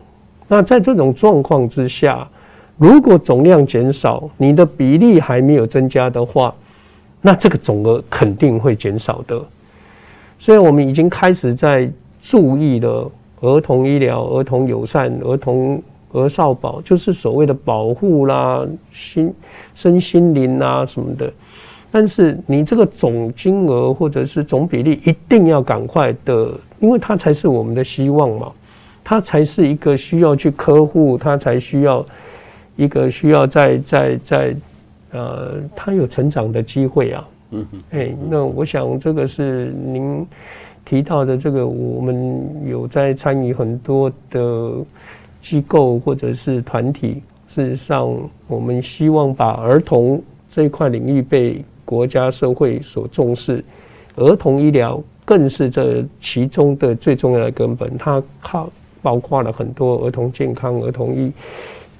[0.47, 2.27] 那在这种状况之下，
[2.77, 6.55] 如果总量减少，你的比例还没有增加的话，
[7.21, 9.39] 那这个总额肯定会减少的。
[10.39, 11.91] 所以我们已经开始在
[12.21, 15.81] 注意了儿童医疗、儿童友善、儿童
[16.13, 19.33] 儿少保，就是所谓的保护啦、心
[19.75, 21.31] 身心灵啊什么的。
[21.89, 28.51] 但是你这个总金额或者是总比例一定要赶快的，因为它才是我们的希望嘛，
[29.03, 32.05] 它才是一个需要去呵护，它才需要
[32.75, 34.55] 一个需要在在在
[35.11, 37.27] 呃，它有成长的机会啊。
[37.51, 37.81] 嗯嗯。
[37.91, 40.27] 哎，那我想这个是您
[40.83, 44.73] 提到的这个，我们有在参与很多的
[45.47, 47.21] 机构或者是团体。
[47.47, 48.13] 事实上，
[48.47, 53.63] 我们希望把儿童这一块领域被国家社会所重视，
[54.17, 57.97] 儿童医疗更是这其中的最重要的根本。
[57.97, 58.69] 它靠
[59.01, 61.31] 包括了很多儿童健康、儿童医，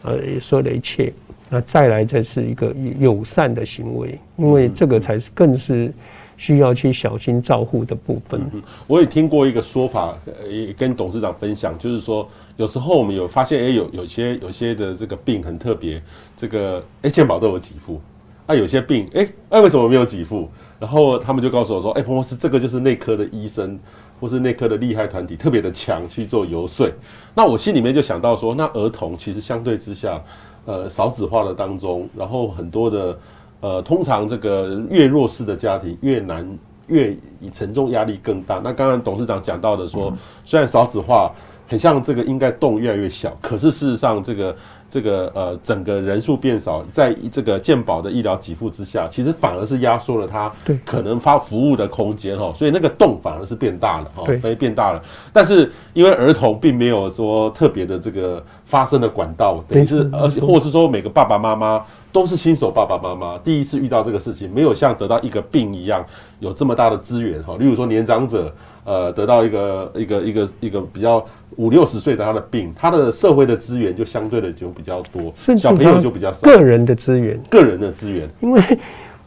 [0.04, 1.14] 呃，说的一切。
[1.50, 5.94] 那再来，这是一个友善的行为，因为这个才是更是
[6.38, 8.40] 需要去小心照护的部分。
[8.54, 10.18] 嗯，我也听过一个说法，
[10.50, 16.02] 也跟董事长分享，就是说，有时候我们有发现，哎，有有些有些的这个病很特别，
[16.38, 18.00] 这个哎，健保都有给付。
[18.46, 20.48] 啊，有些病，哎、欸，哎，为什么没有给付？
[20.80, 23.78] 然后他们就告诉我说，哎、欸，彭博士，这个就是内科的医生
[24.22, 26.90] 或是内科的厉害团体特别的强去做游说。
[27.34, 30.24] 那我心里面就想到说，那儿童其实相对之下，
[30.66, 33.20] 呃，少子化的当中，然后很多的，
[33.60, 36.48] 呃，通常这个越弱势的家庭越难，
[36.88, 38.62] 越以沉重压力更大。
[38.64, 40.14] 那刚刚董事长讲到的说，
[40.46, 41.32] 虽然少子化。
[41.70, 44.56] 很像这个应该洞越来越小，可是事实上这个
[44.90, 50.50] 这个呃整个人数变少，在这个健保的医疗给付之下，其实反而是压缩了它
[50.86, 55.04] 可能发服务的空间哈，所以那个洞反而是变大了哈，所以变大了。
[55.34, 66.06] 但是因为儿童并没有说特别的这个发生的管道，等于是而且或是说每个爸爸妈妈都是新手爸爸妈妈，第一次遇到这个事情，没有像得到一个病一样
[66.40, 68.54] 有这么大的资源哈，例如说年长者。
[68.88, 71.22] 呃，得到一个一个一个一个比较
[71.58, 76.48] 五六十岁的他的病，他的社会的资源就相对的就比较多，小朋友就比较少。
[76.48, 78.30] 个人的资源，个人的资源。
[78.40, 78.62] 因为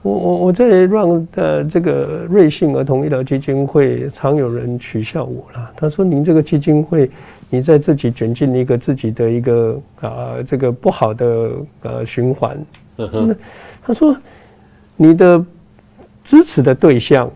[0.02, 5.70] 我我我在让的这个瑞幸儿童医疗基金会，常有人取笑我啦。
[5.76, 7.10] 他说：“您这个基金会，
[7.48, 11.50] 你在自己卷进一个自己的一个啊、呃、这个不好的
[11.82, 12.58] 呃循环。”
[13.82, 14.16] 他说
[14.96, 15.44] ：“你的
[16.24, 17.30] 支持的对象。”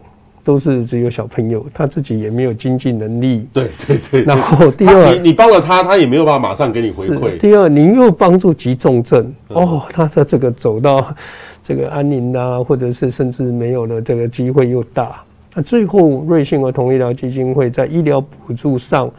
[0.44, 3.48] 都是只有小朋友，他自己也没有经济能力。
[3.50, 4.24] 对对对。
[4.24, 7.38] 然后 第二，你你帮了他，他也没有办法马上给你回馈。
[7.38, 11.16] 第二，您又帮助急重症，哦，他的这个走到
[11.64, 15.24] 这个安宁啊，或者是甚至没有了这个机会又大。
[15.55, 19.11] 那最后，瑞幸儿童医疗基金会在医疗补助上，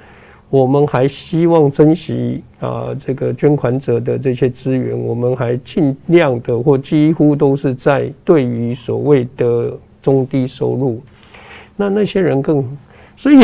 [0.50, 11.02] 我们还希望珍惜啊这个捐款者的这些资源，我们还尽量的或几乎都是在对于所谓的中低收入。
[11.76, 12.64] 那那些人更，
[13.18, 13.44] 所以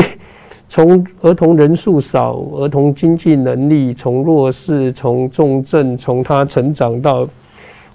[0.69, 7.27] 从儿童人数少、儿童经济能力、从弱势、从重症、从他成长到，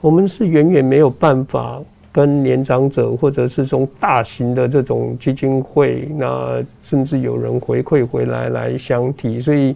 [0.01, 1.81] 我们是远远没有办法
[2.13, 9.75] 跟年长者或者是从大型的这种基金会，那甚至有人回馈回来来相提，所以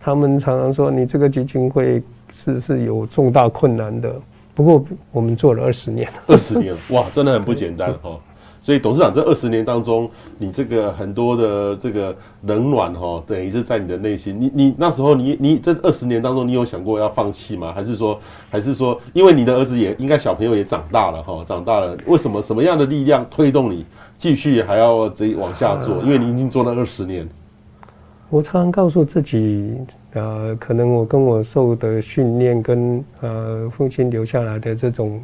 [0.00, 4.14] 他们常常说你这个基金会是是有重大困难的。
[4.54, 8.18] 不过我们做了二十年，二十年哇，真的很不简单哦。
[8.62, 14.40] 所以董事长这二十年当中，你这个很多的这个冷暖哈，等于是在你的内心。
[14.40, 17.72] 你你那时候你你这二十年当中，你有想过要放弃吗？
[17.74, 18.16] 还是说
[18.48, 23.84] 还是说，因为你的儿子也应该小朋友也长大了哈，长大了，为什么什么样的力量推动你
[24.16, 25.98] 继续还要这往下做？
[25.98, 27.28] 因为你已经做了二十年。
[28.30, 29.76] 我常常告诉自己，
[30.12, 35.20] 呃，可能我跟我受的训练跟呃父亲留下来的这种。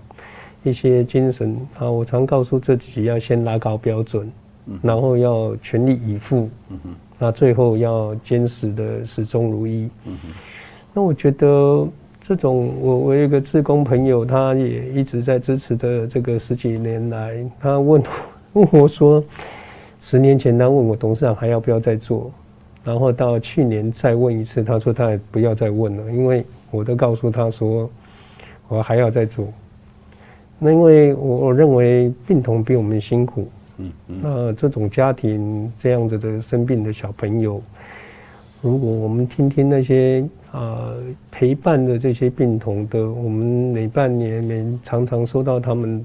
[0.62, 4.30] 一些精神啊，我常告诉自己要先拉高标准，
[4.82, 6.48] 然后要全力以赴，
[7.18, 9.88] 那最后要坚持的始终如一。
[10.92, 11.86] 那我觉得
[12.20, 18.02] 这种，我我有一个志工朋友，他也一直在支持的这个十几年来，他问
[18.54, 19.22] 问我说，
[20.00, 22.30] 十年前他问我董事长还要不要再做，
[22.84, 27.88] 然后到去年再问一次，他说他也不要再问了，因为我都告诉他说，
[28.66, 29.46] 我还要再做。
[30.58, 37.62] 那因为我我认为病童比我们辛苦，嗯嗯，那这种家庭这样子的生病的小朋友，
[38.60, 40.92] 如果我们听听那些啊
[41.30, 46.04] 陪伴的这些病童的，我们每半年每常常收到他们，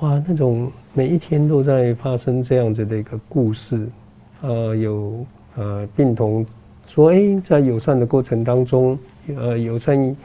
[0.00, 3.86] 哇，那种每一天都在发生这样子的一个故事，
[4.40, 6.44] 呃，有呃病童
[6.88, 8.98] 说，哎，在友善的过程当中，
[9.36, 10.16] 呃，友善。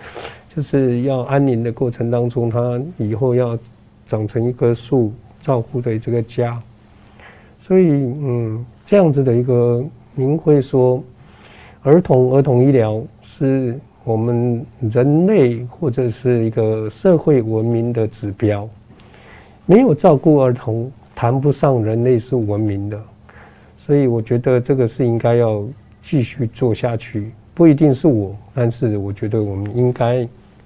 [0.55, 3.59] 就是要安宁的过程当中，他以后要
[4.05, 6.57] 长成一棵树，照顾的这个家。
[7.59, 11.03] 所以，嗯，这样子的一个，您会说，
[11.83, 18.65] 儿童儿童医疗是我们人类或者是一个社会文明的指标。
[19.65, 22.97] 没有照顾儿童，谈不上人类是文明的。
[23.77, 25.61] 所以，我觉得这个是应该要
[26.01, 27.29] 继续做下去。
[27.53, 30.25] 不一定是我，但是我觉得我们应该。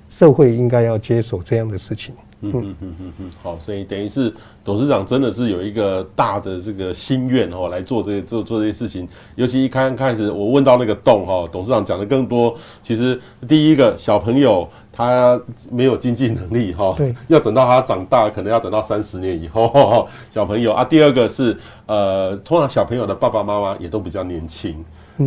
[0.10, 2.13] 社会应该要接手这样的事情。
[2.41, 9.06] 嗯嗯嗯嗯嗯，好，所以等于是董事长真的是有一个大的这个心愿哦，来做这个做做这些事情。
[9.36, 12.56] 尤其一开开始，我问到那个洞哈，董事长讲的更多。
[12.82, 15.38] 其实第一个小朋友他
[15.69, 20.08] 没有经济能力哈，对，要等到他长大，可能要等到三十年以后。
[20.32, 24.82] 小朋友啊，第二个是呃，通常小朋友的爸爸妈妈也都比较年轻。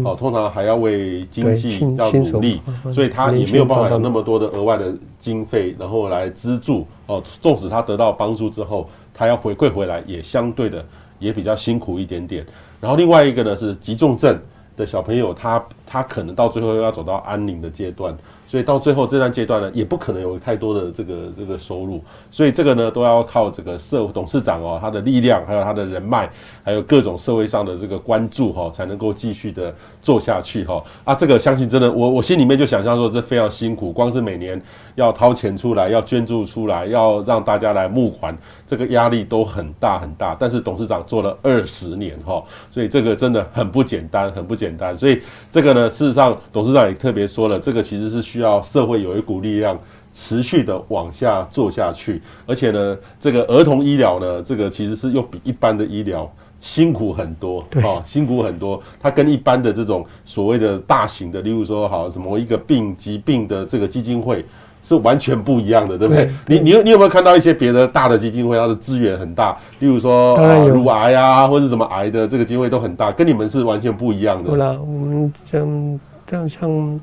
[0.04, 2.60] 哦，通常还要为经济要努力，
[2.92, 6.86] 所以他也没有办法有那么多的额外的经费，然后来资助。
[7.06, 10.84] 哦，纵使他得到帮助之后，他要回馈回来，也相对的
[11.18, 12.46] 也比较辛苦一点点。
[12.80, 14.38] 然后另外一个呢是急重症
[14.76, 18.16] 的小朋友，他他可能到最后要走到安宁的阶段。
[18.52, 26.28] 所以到最后这段阶段呢，也不可能有太多的这个这个收入，所以这个呢都要靠这个社董事长哦，他的力量，还有他的人脉，
[26.62, 30.84] 还有各种社会上的这个关注哈，才能够继续的做下去哈。
[31.02, 34.60] 啊，这个相信真的，我我心里面就想象说这非常辛苦，光是每年
[34.96, 38.36] 要掏钱出来，要捐助出来，要让大家来募款，
[38.66, 40.36] 这个压力都很大很大。
[40.38, 44.94] 但是董事长做了二十年哈，所以这个真的很不简单，很不简单。
[44.94, 49.78] 所以这个呢，事实上董事长也特别说了，这个其实是需社会有一股力量
[50.12, 56.30] 持续的往下做下去，而且呢，这个儿童医疗呢，这个其实是又比一般的医疗。
[56.60, 58.80] 辛苦很多，哦，辛苦很多。
[59.00, 64.44] 它跟一般的这种所谓的大型的，例如说，好什么一个病疾病的这个基金会
[64.80, 66.30] 是完全不一样的，对不对？
[66.46, 69.58] 你你有你有没有看到一些别的大的基金会，它的资源很大？
[69.80, 74.50] 例如说啊，乳癌啊，或者什么癌的这个基金会都很大，跟你们是完全不一样的。
[74.50, 77.00] 对了，我们像这样像，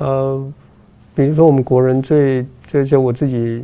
[0.00, 0.52] 呃，
[1.14, 3.62] 比如说我们国人最就就我自己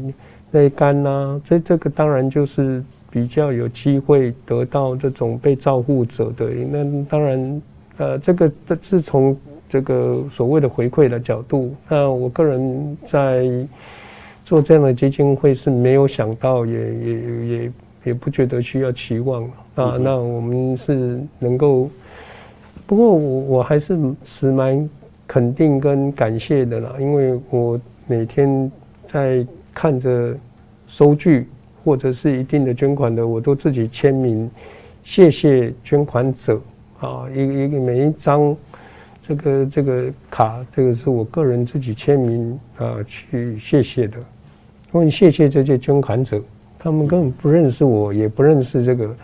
[0.50, 2.82] 内肝呐，这这个当然就是。
[3.08, 7.62] 比较有机会得到这种被照顾者的，那当然，
[7.96, 9.34] 呃，这个这是从
[9.70, 11.74] 这个所谓的回馈的角度。
[11.88, 13.48] 那我个人在
[14.44, 17.72] 做这样的基金会是没有想到也，也也也
[18.04, 19.44] 也不觉得需要期望
[19.76, 19.96] 啊。
[19.98, 21.88] 那我们是能够，
[22.86, 24.90] 不过我我还是是蛮
[25.26, 28.70] 肯定跟感谢的啦，因为我每天
[29.04, 30.36] 在看着
[30.86, 31.46] 收据。
[31.86, 34.50] 或者是一定的捐款的，我都自己签名，
[35.04, 36.60] 谢谢捐款者
[36.98, 38.56] 啊，一一个每一张
[39.22, 44.18] 这个这个卡，这个是我个人自己签名啊去谢谢的。
[44.90, 46.42] 我很谢谢这些捐款者，
[46.76, 49.16] 他们根本不认识我，也不认识这个，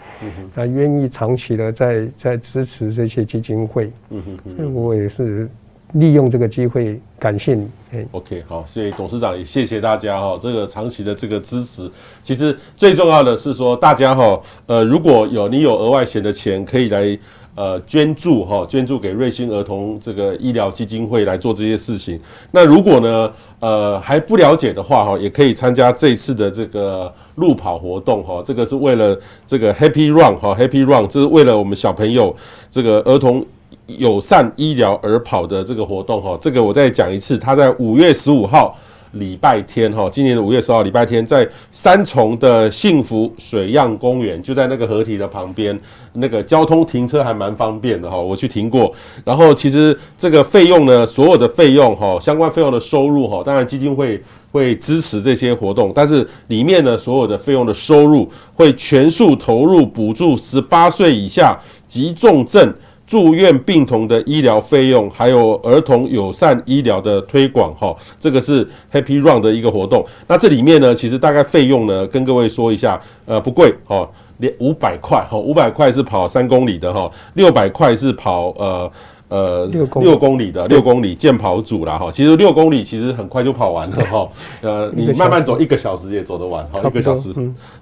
[0.55, 4.23] 啊，愿意长期的在在支持这些基金会，嗯
[4.57, 5.49] 哼，我也是。
[5.93, 7.69] 利用这个机会感谢你。
[8.13, 11.91] OK，好，谢谢董事长，也谢谢大家哈，这个长期的这个支持。
[12.23, 17.19] 其实最重要的是说，大家哈，呃，如果有你有额外闲的钱，可以来
[17.55, 22.19] 呃捐助哈，捐助给瑞星儿童这个医疗基金会来做这些事情。
[22.51, 23.31] 那如果呢，
[23.61, 29.15] 呃还不了解的话哈，也可以参加这次的这个路跑活动哈，这个是为了
[29.47, 32.35] 这个 Happy Run 哈，Happy Run，这是为了我们小朋友
[32.71, 33.45] 这个儿童。
[33.87, 38.77] 友善医疗而跑的这个活动哈，这个我再讲一次，他在五月十五号
[39.13, 45.79] 礼拜天哈，今年的五月十号礼拜天，在三重的幸福水漾公园，就在那个河堤的旁边，
[46.15, 48.91] 那个交通停车还蛮方便的哈，我去停过。
[49.23, 61.55] 然后其实这个费用呢，所有的费用哈，相关费用的收入哈，当然基金会会支持这些活动，但是里面呢，所有的费用的收入会全数投入补助十八岁以下
[61.87, 62.73] 急重症。
[63.13, 70.03] 住院病童的医疗费用，还有儿童友善医疗的推广，哈，这个是 Happy Run 的一个活动。
[70.27, 74.09] 那这里面呢，其实大概费用呢，跟各位说一下，呃，不贵，哈，
[74.39, 78.91] 连五百块，哈，五百块是跑三公里的，哈，六百块是跑，呃。
[79.33, 84.29] 呃，六公六公里的六公里健跑组啦哈，其实六公里其实很快就跑完了哈。
[84.61, 87.33] 呃，你慢慢走一个小时也走得完，哈，一个小时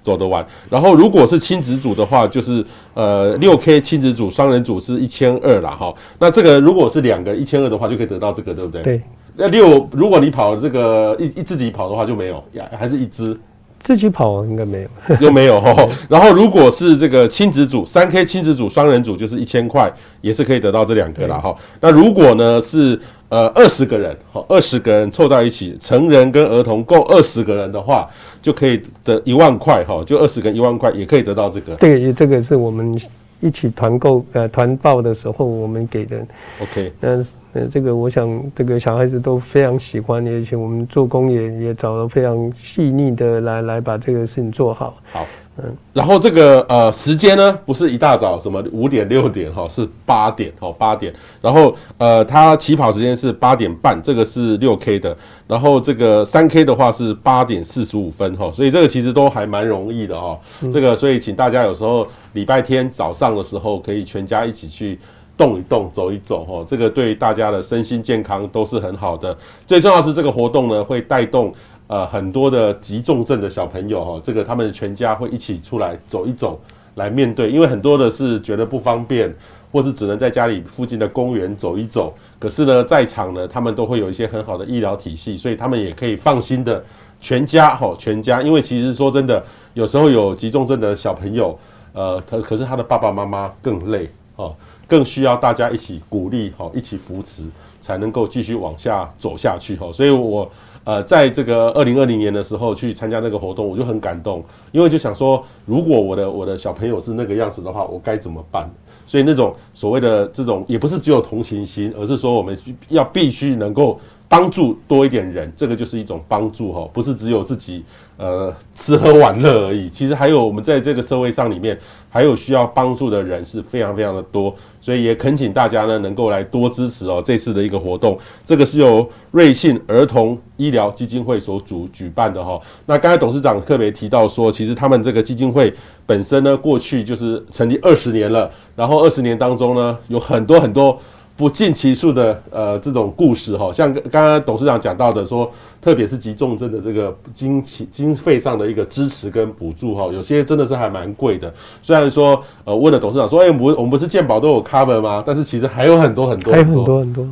[0.01, 0.45] 走得完。
[0.69, 5.93] 然后如果是亲子组的话，就是呃六 K 亲子组双人组是一千二啦哈。
[6.17, 8.81] 那这个如果是两个一千二的话，就可以得到这个，对不对？
[8.81, 9.01] 对。
[9.35, 12.41] 那六如果你跑这个一一自己跑的话就没有，
[12.71, 13.37] 还是一支。
[13.81, 15.75] 自己跑应该没有， 又没有哈。
[16.07, 21.55] 然后如果是这个亲子组，三 K 亲子组、双人组就是一千块，也是可以得到这两个了哈。
[21.79, 28.07] 那如果呢是呃二十个人，哈二十个人凑在一起，成人跟儿童共二十个人的话，
[28.41, 31.75] 就可以得一万块哈，就二十个一万块也可以得到这个。
[31.75, 32.99] 对，这个是我们。
[33.41, 36.25] 一起团购呃团报的时候，我们给的
[36.61, 37.17] ，OK，那
[37.53, 44.95] 呃这个我想这个小孩子都非常喜欢，而且我们做工也也找了非常细腻的来来把这个事情做好。
[45.11, 45.25] 好。
[45.57, 51.13] 嗯，然后这个呃时间呢，不是一大早什么五点六点哈，是八点哈八点。
[51.41, 55.15] 然后呃，它起跑时间是八点半，这个是六 K 的。
[55.47, 60.39] 然后这个三 K 的话是八点四十五分哈，所以这个其实都还蛮容易的哈。
[60.71, 64.97] 这个所以请大家有时候礼拜天早上的时候，可以全家一起去
[65.35, 69.37] 动一动、走一走哈，这个对大家的身心健康都是很好的。
[69.67, 71.53] 最重要是这个活动呢，会带动。
[71.91, 76.57] 呃，很多的急重症的小朋友哈，这个他们全家会一起出来走一走，
[76.95, 79.29] 来面对，因为很多的是觉得不方便，
[79.73, 82.13] 或是只能在家里附近的公园走一走。
[82.39, 86.81] 可是呢，在场呢，他们都会有一些很好的医疗体系，所以他们也可以放心的
[87.19, 88.41] 全家哈，全家。
[88.41, 91.59] 因为其实说真的，有时候有急重症的小朋友，
[91.91, 94.55] 呃，可可是他的爸爸妈妈更累哦，
[94.87, 97.43] 更需要大家一起鼓励哈，一起扶持，
[97.81, 99.91] 才能够继续往下走下去哈。
[99.91, 100.49] 所以我。
[100.83, 108.69] 呃，在这个二零二零年的时候去参加那个活动，我就很感动，因为就想说，如果我的我的小朋友是那个样子的话，我该怎么办？
[109.05, 112.57] 所以那种所谓的这种，也不是只有同情心，而是说我们
[112.89, 113.99] 要必须能够
[114.31, 117.83] 帮助多一点人，这个就是一种帮助哈，不是只有自己
[118.15, 119.89] 呃吃喝玩乐而已。
[119.89, 121.77] 其实还有我们在这个社会上里面，
[122.09, 128.17] 还有需要帮助的人是非常非常的多，所以也恳请大家呢能够来多支持哦这次的一个活动。
[128.45, 132.57] 这个是由瑞信儿童医疗基金会所主举办的哈。
[132.85, 135.73] 那刚才董事长特别提到说，其实他们这个基金会
[136.05, 140.97] 本身呢过去就是成立二十年了，然后二十年当中呢有很多很多。
[141.41, 151.51] 不计其数的呃这种故事哈，像刚刚董事长讲到的说，特别是急重症的这个经经经费上的一个支持跟补助哈，有些真的是还蛮贵的。
[151.81, 155.23] 虽然说呃问了董事长说，哎，我我们不是健保都有 cover 吗？
[155.25, 157.27] 但是其实还有很多很多还有很多很多，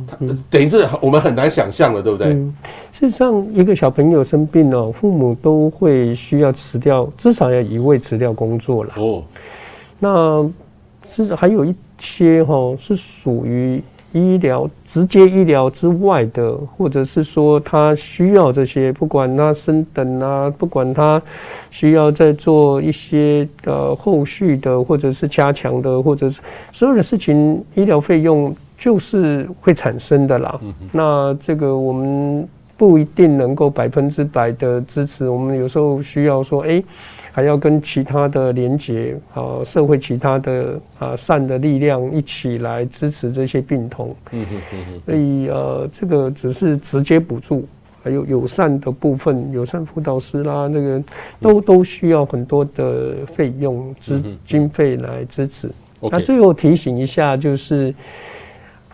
[0.50, 2.32] 等于是我们很难想象的，对不对？
[2.32, 2.52] 嗯，
[2.90, 8.92] 事实上，一个小朋友生病哦，父母都会需要辞掉，至少要一位辞掉工作了。
[8.96, 9.22] 哦，
[10.00, 10.50] 那
[11.06, 13.80] 是还有一些哈是属于。
[14.12, 21.20] 医疗直接医疗之外的，或者是说他需要这些，不管他升等啊，不管他
[21.70, 26.40] 需要再做一些呃后续的，或者是加强的，或者是
[26.72, 30.60] 所有的事情，医疗费用就是会产生的啦。
[30.92, 36.82] 那这个我们不一定能够百分之百的支持，我们有时候需要说，哎。
[37.40, 44.14] 还要跟其他的连结啊，社会其他的啊善的力量一起来支持这些病童。
[44.32, 45.00] 嗯哼嗯哼。
[45.06, 47.66] 所以呃，这个只是直接补助，
[48.02, 51.02] 还有友善的部分，友善辅导师啦，那个
[51.40, 55.70] 都都需要很多的费用资经费来支持。
[55.98, 57.94] 那最后提醒一下，就是。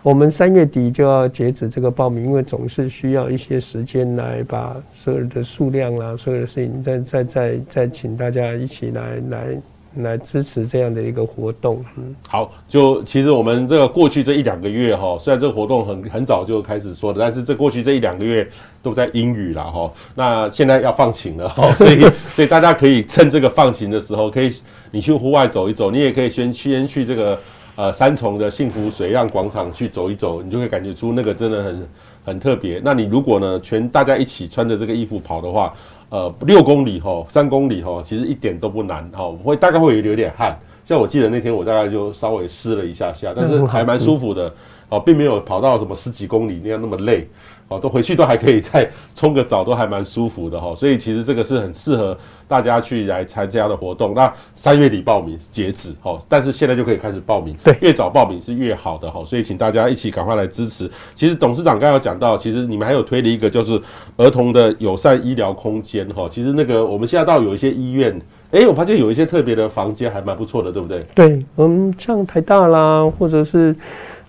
[0.07, 9.61] 我们三月底就要截止这个报名，因为总是需要一些时间来把所有的数量啊，所有的事情再再再再请大家一起来来
[9.95, 11.83] 来支持这样的一个活动。
[11.97, 18.47] 嗯，好，就其实我们这个过去这一两个月哈，虽然这个活动很很早就开始说的，但是这过去这一两个月
[18.81, 19.91] 都在阴雨了哈。
[20.15, 21.99] 那现在要放晴了哈， 所以
[22.29, 24.49] 所以大家可以趁这个放晴的时候，可以
[24.89, 27.37] 你去户外走一走，你也可以先先去这个。
[27.77, 31.89] 呃，三重的幸福水漾广场去走一走，你就会感觉出那个真的很
[32.25, 32.81] 很特别。
[32.83, 35.71] 那你如果呢，全大家一起穿着这个衣服跑的话，
[36.09, 40.57] 呃，六公里吼，三公里吼，其实一点都不难哈，会大概会有一点汗。
[40.87, 44.49] 像我记得那天我大概就稍微湿了一下下，但是还蛮舒服的，
[44.87, 47.27] 哦，并没有跑到什么十几公里那样那么累。
[47.69, 50.73] 哦，都回去都还可以再冲个澡，都还蛮舒服的哈。
[50.73, 52.17] 所以其实这个是很适合
[52.47, 54.13] 大家去来参加的活动。
[54.13, 59.21] 那三月底报名截止哦，但是现在就可以开始报名，对，越早报名是越好的哈。
[59.25, 60.89] 所以请大家一起赶快来支持。
[61.13, 63.77] 其实董事长刚刚有讲到，其实你们还有推了一个就是
[64.15, 66.25] 儿童的友善医疗空间哈。
[66.29, 68.17] 其实那个我们现在到有一些医院，
[68.51, 71.05] 哎、欸，我发现有一些特别的房间还蛮不错的，对不对？
[71.13, 73.75] 对，嗯，像台大啦，或者是。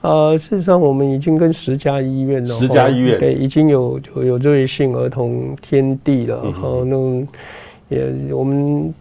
[0.00, 7.26] 呃，事实上，我们已经跟十家医院了，十家医院对，已经有有有瑞幸儿童天地了，然后，那
[7.88, 8.94] 也我们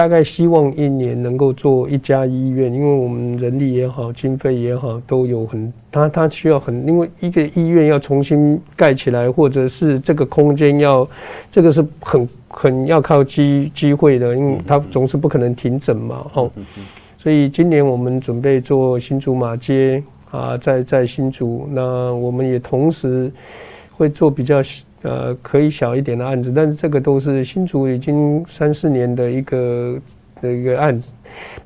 [0.00, 11.06] 大概希望一年能够做一家医院，因为我们人力也好，经费也好，都有很，他他需要很，因为一个医院要重新盖起来，或者是这个空间要，
[11.50, 16.50] 这个是很很要靠机机会的，因为他总是不可能停诊嘛，哈，
[17.18, 20.02] 所以今年我们准备做新竹马街。
[20.30, 23.30] 啊，在在新竹，那我们也同时
[23.98, 24.62] 会做比较
[25.02, 29.98] 呃可以小一点的案子，但是这个都是新竹已经三四年的一个
[30.42, 31.14] 的一个案子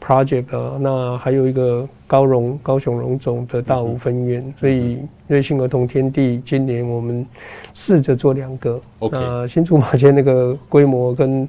[0.01, 0.77] project 啊。
[0.81, 7.27] 那还有一个高荣高雄荣总的大武分院，所以瑞幸儿童天地今年我们
[7.73, 8.81] 试着做两个。
[9.01, 11.49] OK，那新竹马街那个规模跟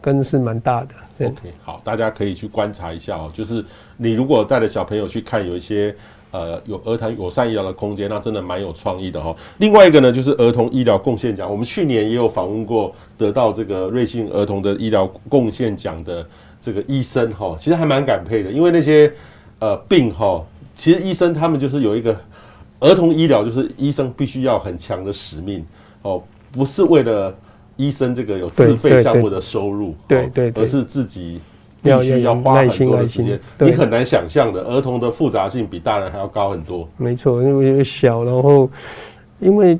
[0.00, 1.26] 跟是蛮大的。
[1.26, 3.30] OK，好，大家可以去观察一下哦。
[3.32, 3.64] 就是
[3.96, 5.94] 你如果带着小朋友去看，有一些。
[6.30, 9.34] 呃，有儿童友善医疗的空间，那真的蛮有创意的哈。
[9.58, 16.26] 另外一个呢，就是儿童医疗贡献奖，我们去年也有访问过得到这个瑞幸儿童的医疗贡献奖的
[16.60, 19.10] 这个医生哈，其实还蛮感佩的，因为那些
[19.58, 22.14] 呃病哈，其实医生他们就是有一个
[22.80, 25.64] 儿童医疗，就是医生必须要很强的使命
[26.02, 26.22] 哦，
[26.52, 27.34] 不是为了
[27.76, 31.40] 医生这个有自费项目的收入，对对，而是自己。
[31.80, 36.88] 必须要花很多的时间，你很难想象的，儿童的复杂性比大人还要高很多。
[36.96, 38.68] 没错，因为小，然后
[39.38, 39.78] 因为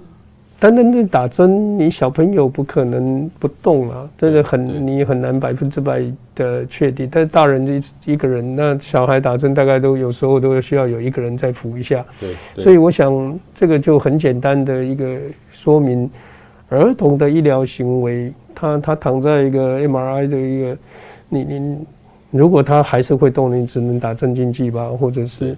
[0.60, 6.00] 单单的打针，你小朋友不可能不动啊，这个很你很难百分之百
[6.36, 7.08] 的确定。
[7.10, 12.04] 但是大人一一个人，那小孩打针大概都有时候都需要有一个人再扶一下。
[12.20, 12.32] 对，
[12.62, 15.16] 所以我想这个就很简单的一个
[15.50, 16.08] 说明，
[16.68, 20.76] 儿童的医疗行为，他他躺在一个 MRI 的一个。
[21.28, 21.78] 你你
[22.30, 25.56] 如果他还是会动，你只能打镇静剂吧，或者是，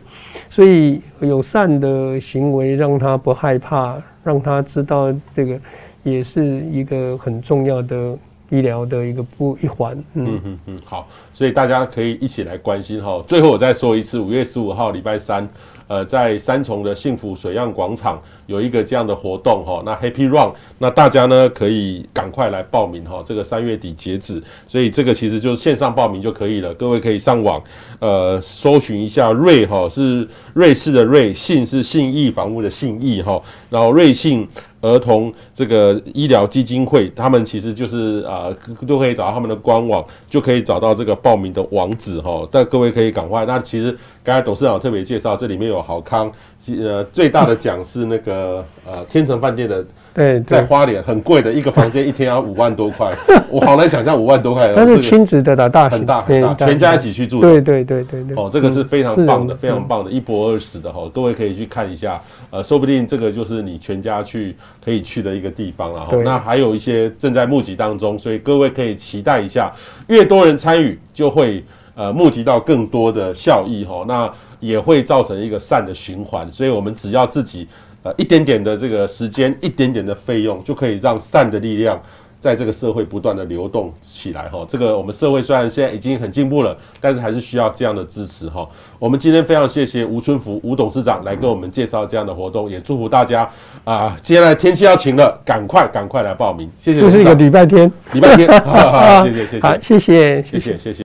[0.48, 5.58] 所以友善的行为让他不害怕，让他知道这个
[6.02, 8.16] 也是一个很重要的
[8.50, 9.96] 医疗的一个不一环。
[10.14, 13.22] 嗯嗯嗯，好，所以大家可以一起来关心哈。
[13.26, 15.48] 最后我再说一次，五月十五号礼拜三。
[15.90, 27.60] 呃，在三重的幸福水漾广场有一个这样的活动哈，那 Happy Run，那大家呢可以赶快来报名哈，这个三月底截止，所以这个其实就是线上报名就可以了，各位可以上网
[27.98, 30.24] 呃搜寻一下瑞哈，是
[30.54, 34.48] 瑞士的瑞，信是信义房屋的信义哈，然后瑞信。
[34.80, 38.48] 儿童这个医疗基金会，他们其实就是啊、
[38.86, 42.46] 都可以找到他们的官网，就可以找到这个报名的网址哈。
[42.50, 43.44] 但各位可以赶快。
[43.44, 46.30] 那其实刚才董事长特别介绍，这里面有好康，
[46.78, 49.84] 呃，最大的奖是那个呃天成饭店的。
[50.12, 53.10] 对，在花莲很贵的一个房间，一天要五万多块，
[53.48, 54.72] 我好难想象五万多块。
[54.74, 57.40] 但是亲子的大很大很大，全家一起去住。
[57.40, 58.36] 对对对对对。
[58.36, 62.20] 哦，这个是非常棒的，非常棒的，一泊二食的哈，各位可以去看一下。
[62.50, 66.16] 呃，说不定这个就是你全家去可以去的一个地方了哈。
[66.24, 69.72] 那还有一些正在募集当中，所以各位可以期待一下，
[70.08, 74.04] 越多人参与，就会呃募集到更多的效益哈。
[74.08, 77.68] 那也会造成一个善的循环，所以我们只要自己。
[78.02, 82.00] 呃，一点点的这个时间，一点点的费用，就可以让善的力量
[82.38, 84.64] 在这个社会不断的流动起来哈。
[84.66, 88.66] 这个我们社会虽然现在已经很进步了，但是还是需要这样的支持哈。
[88.98, 93.46] 我们今天非常谢谢吴春福吴董事长来跟我们介绍这样的活动，也祝福大家
[93.84, 94.16] 啊！
[94.22, 96.70] 接下来天气要晴了，赶快赶快来报名。
[96.78, 97.02] 谢谢。
[97.02, 100.98] 这是一个礼拜天，礼拜天，好好好，谢谢谢谢，好谢谢谢谢谢谢。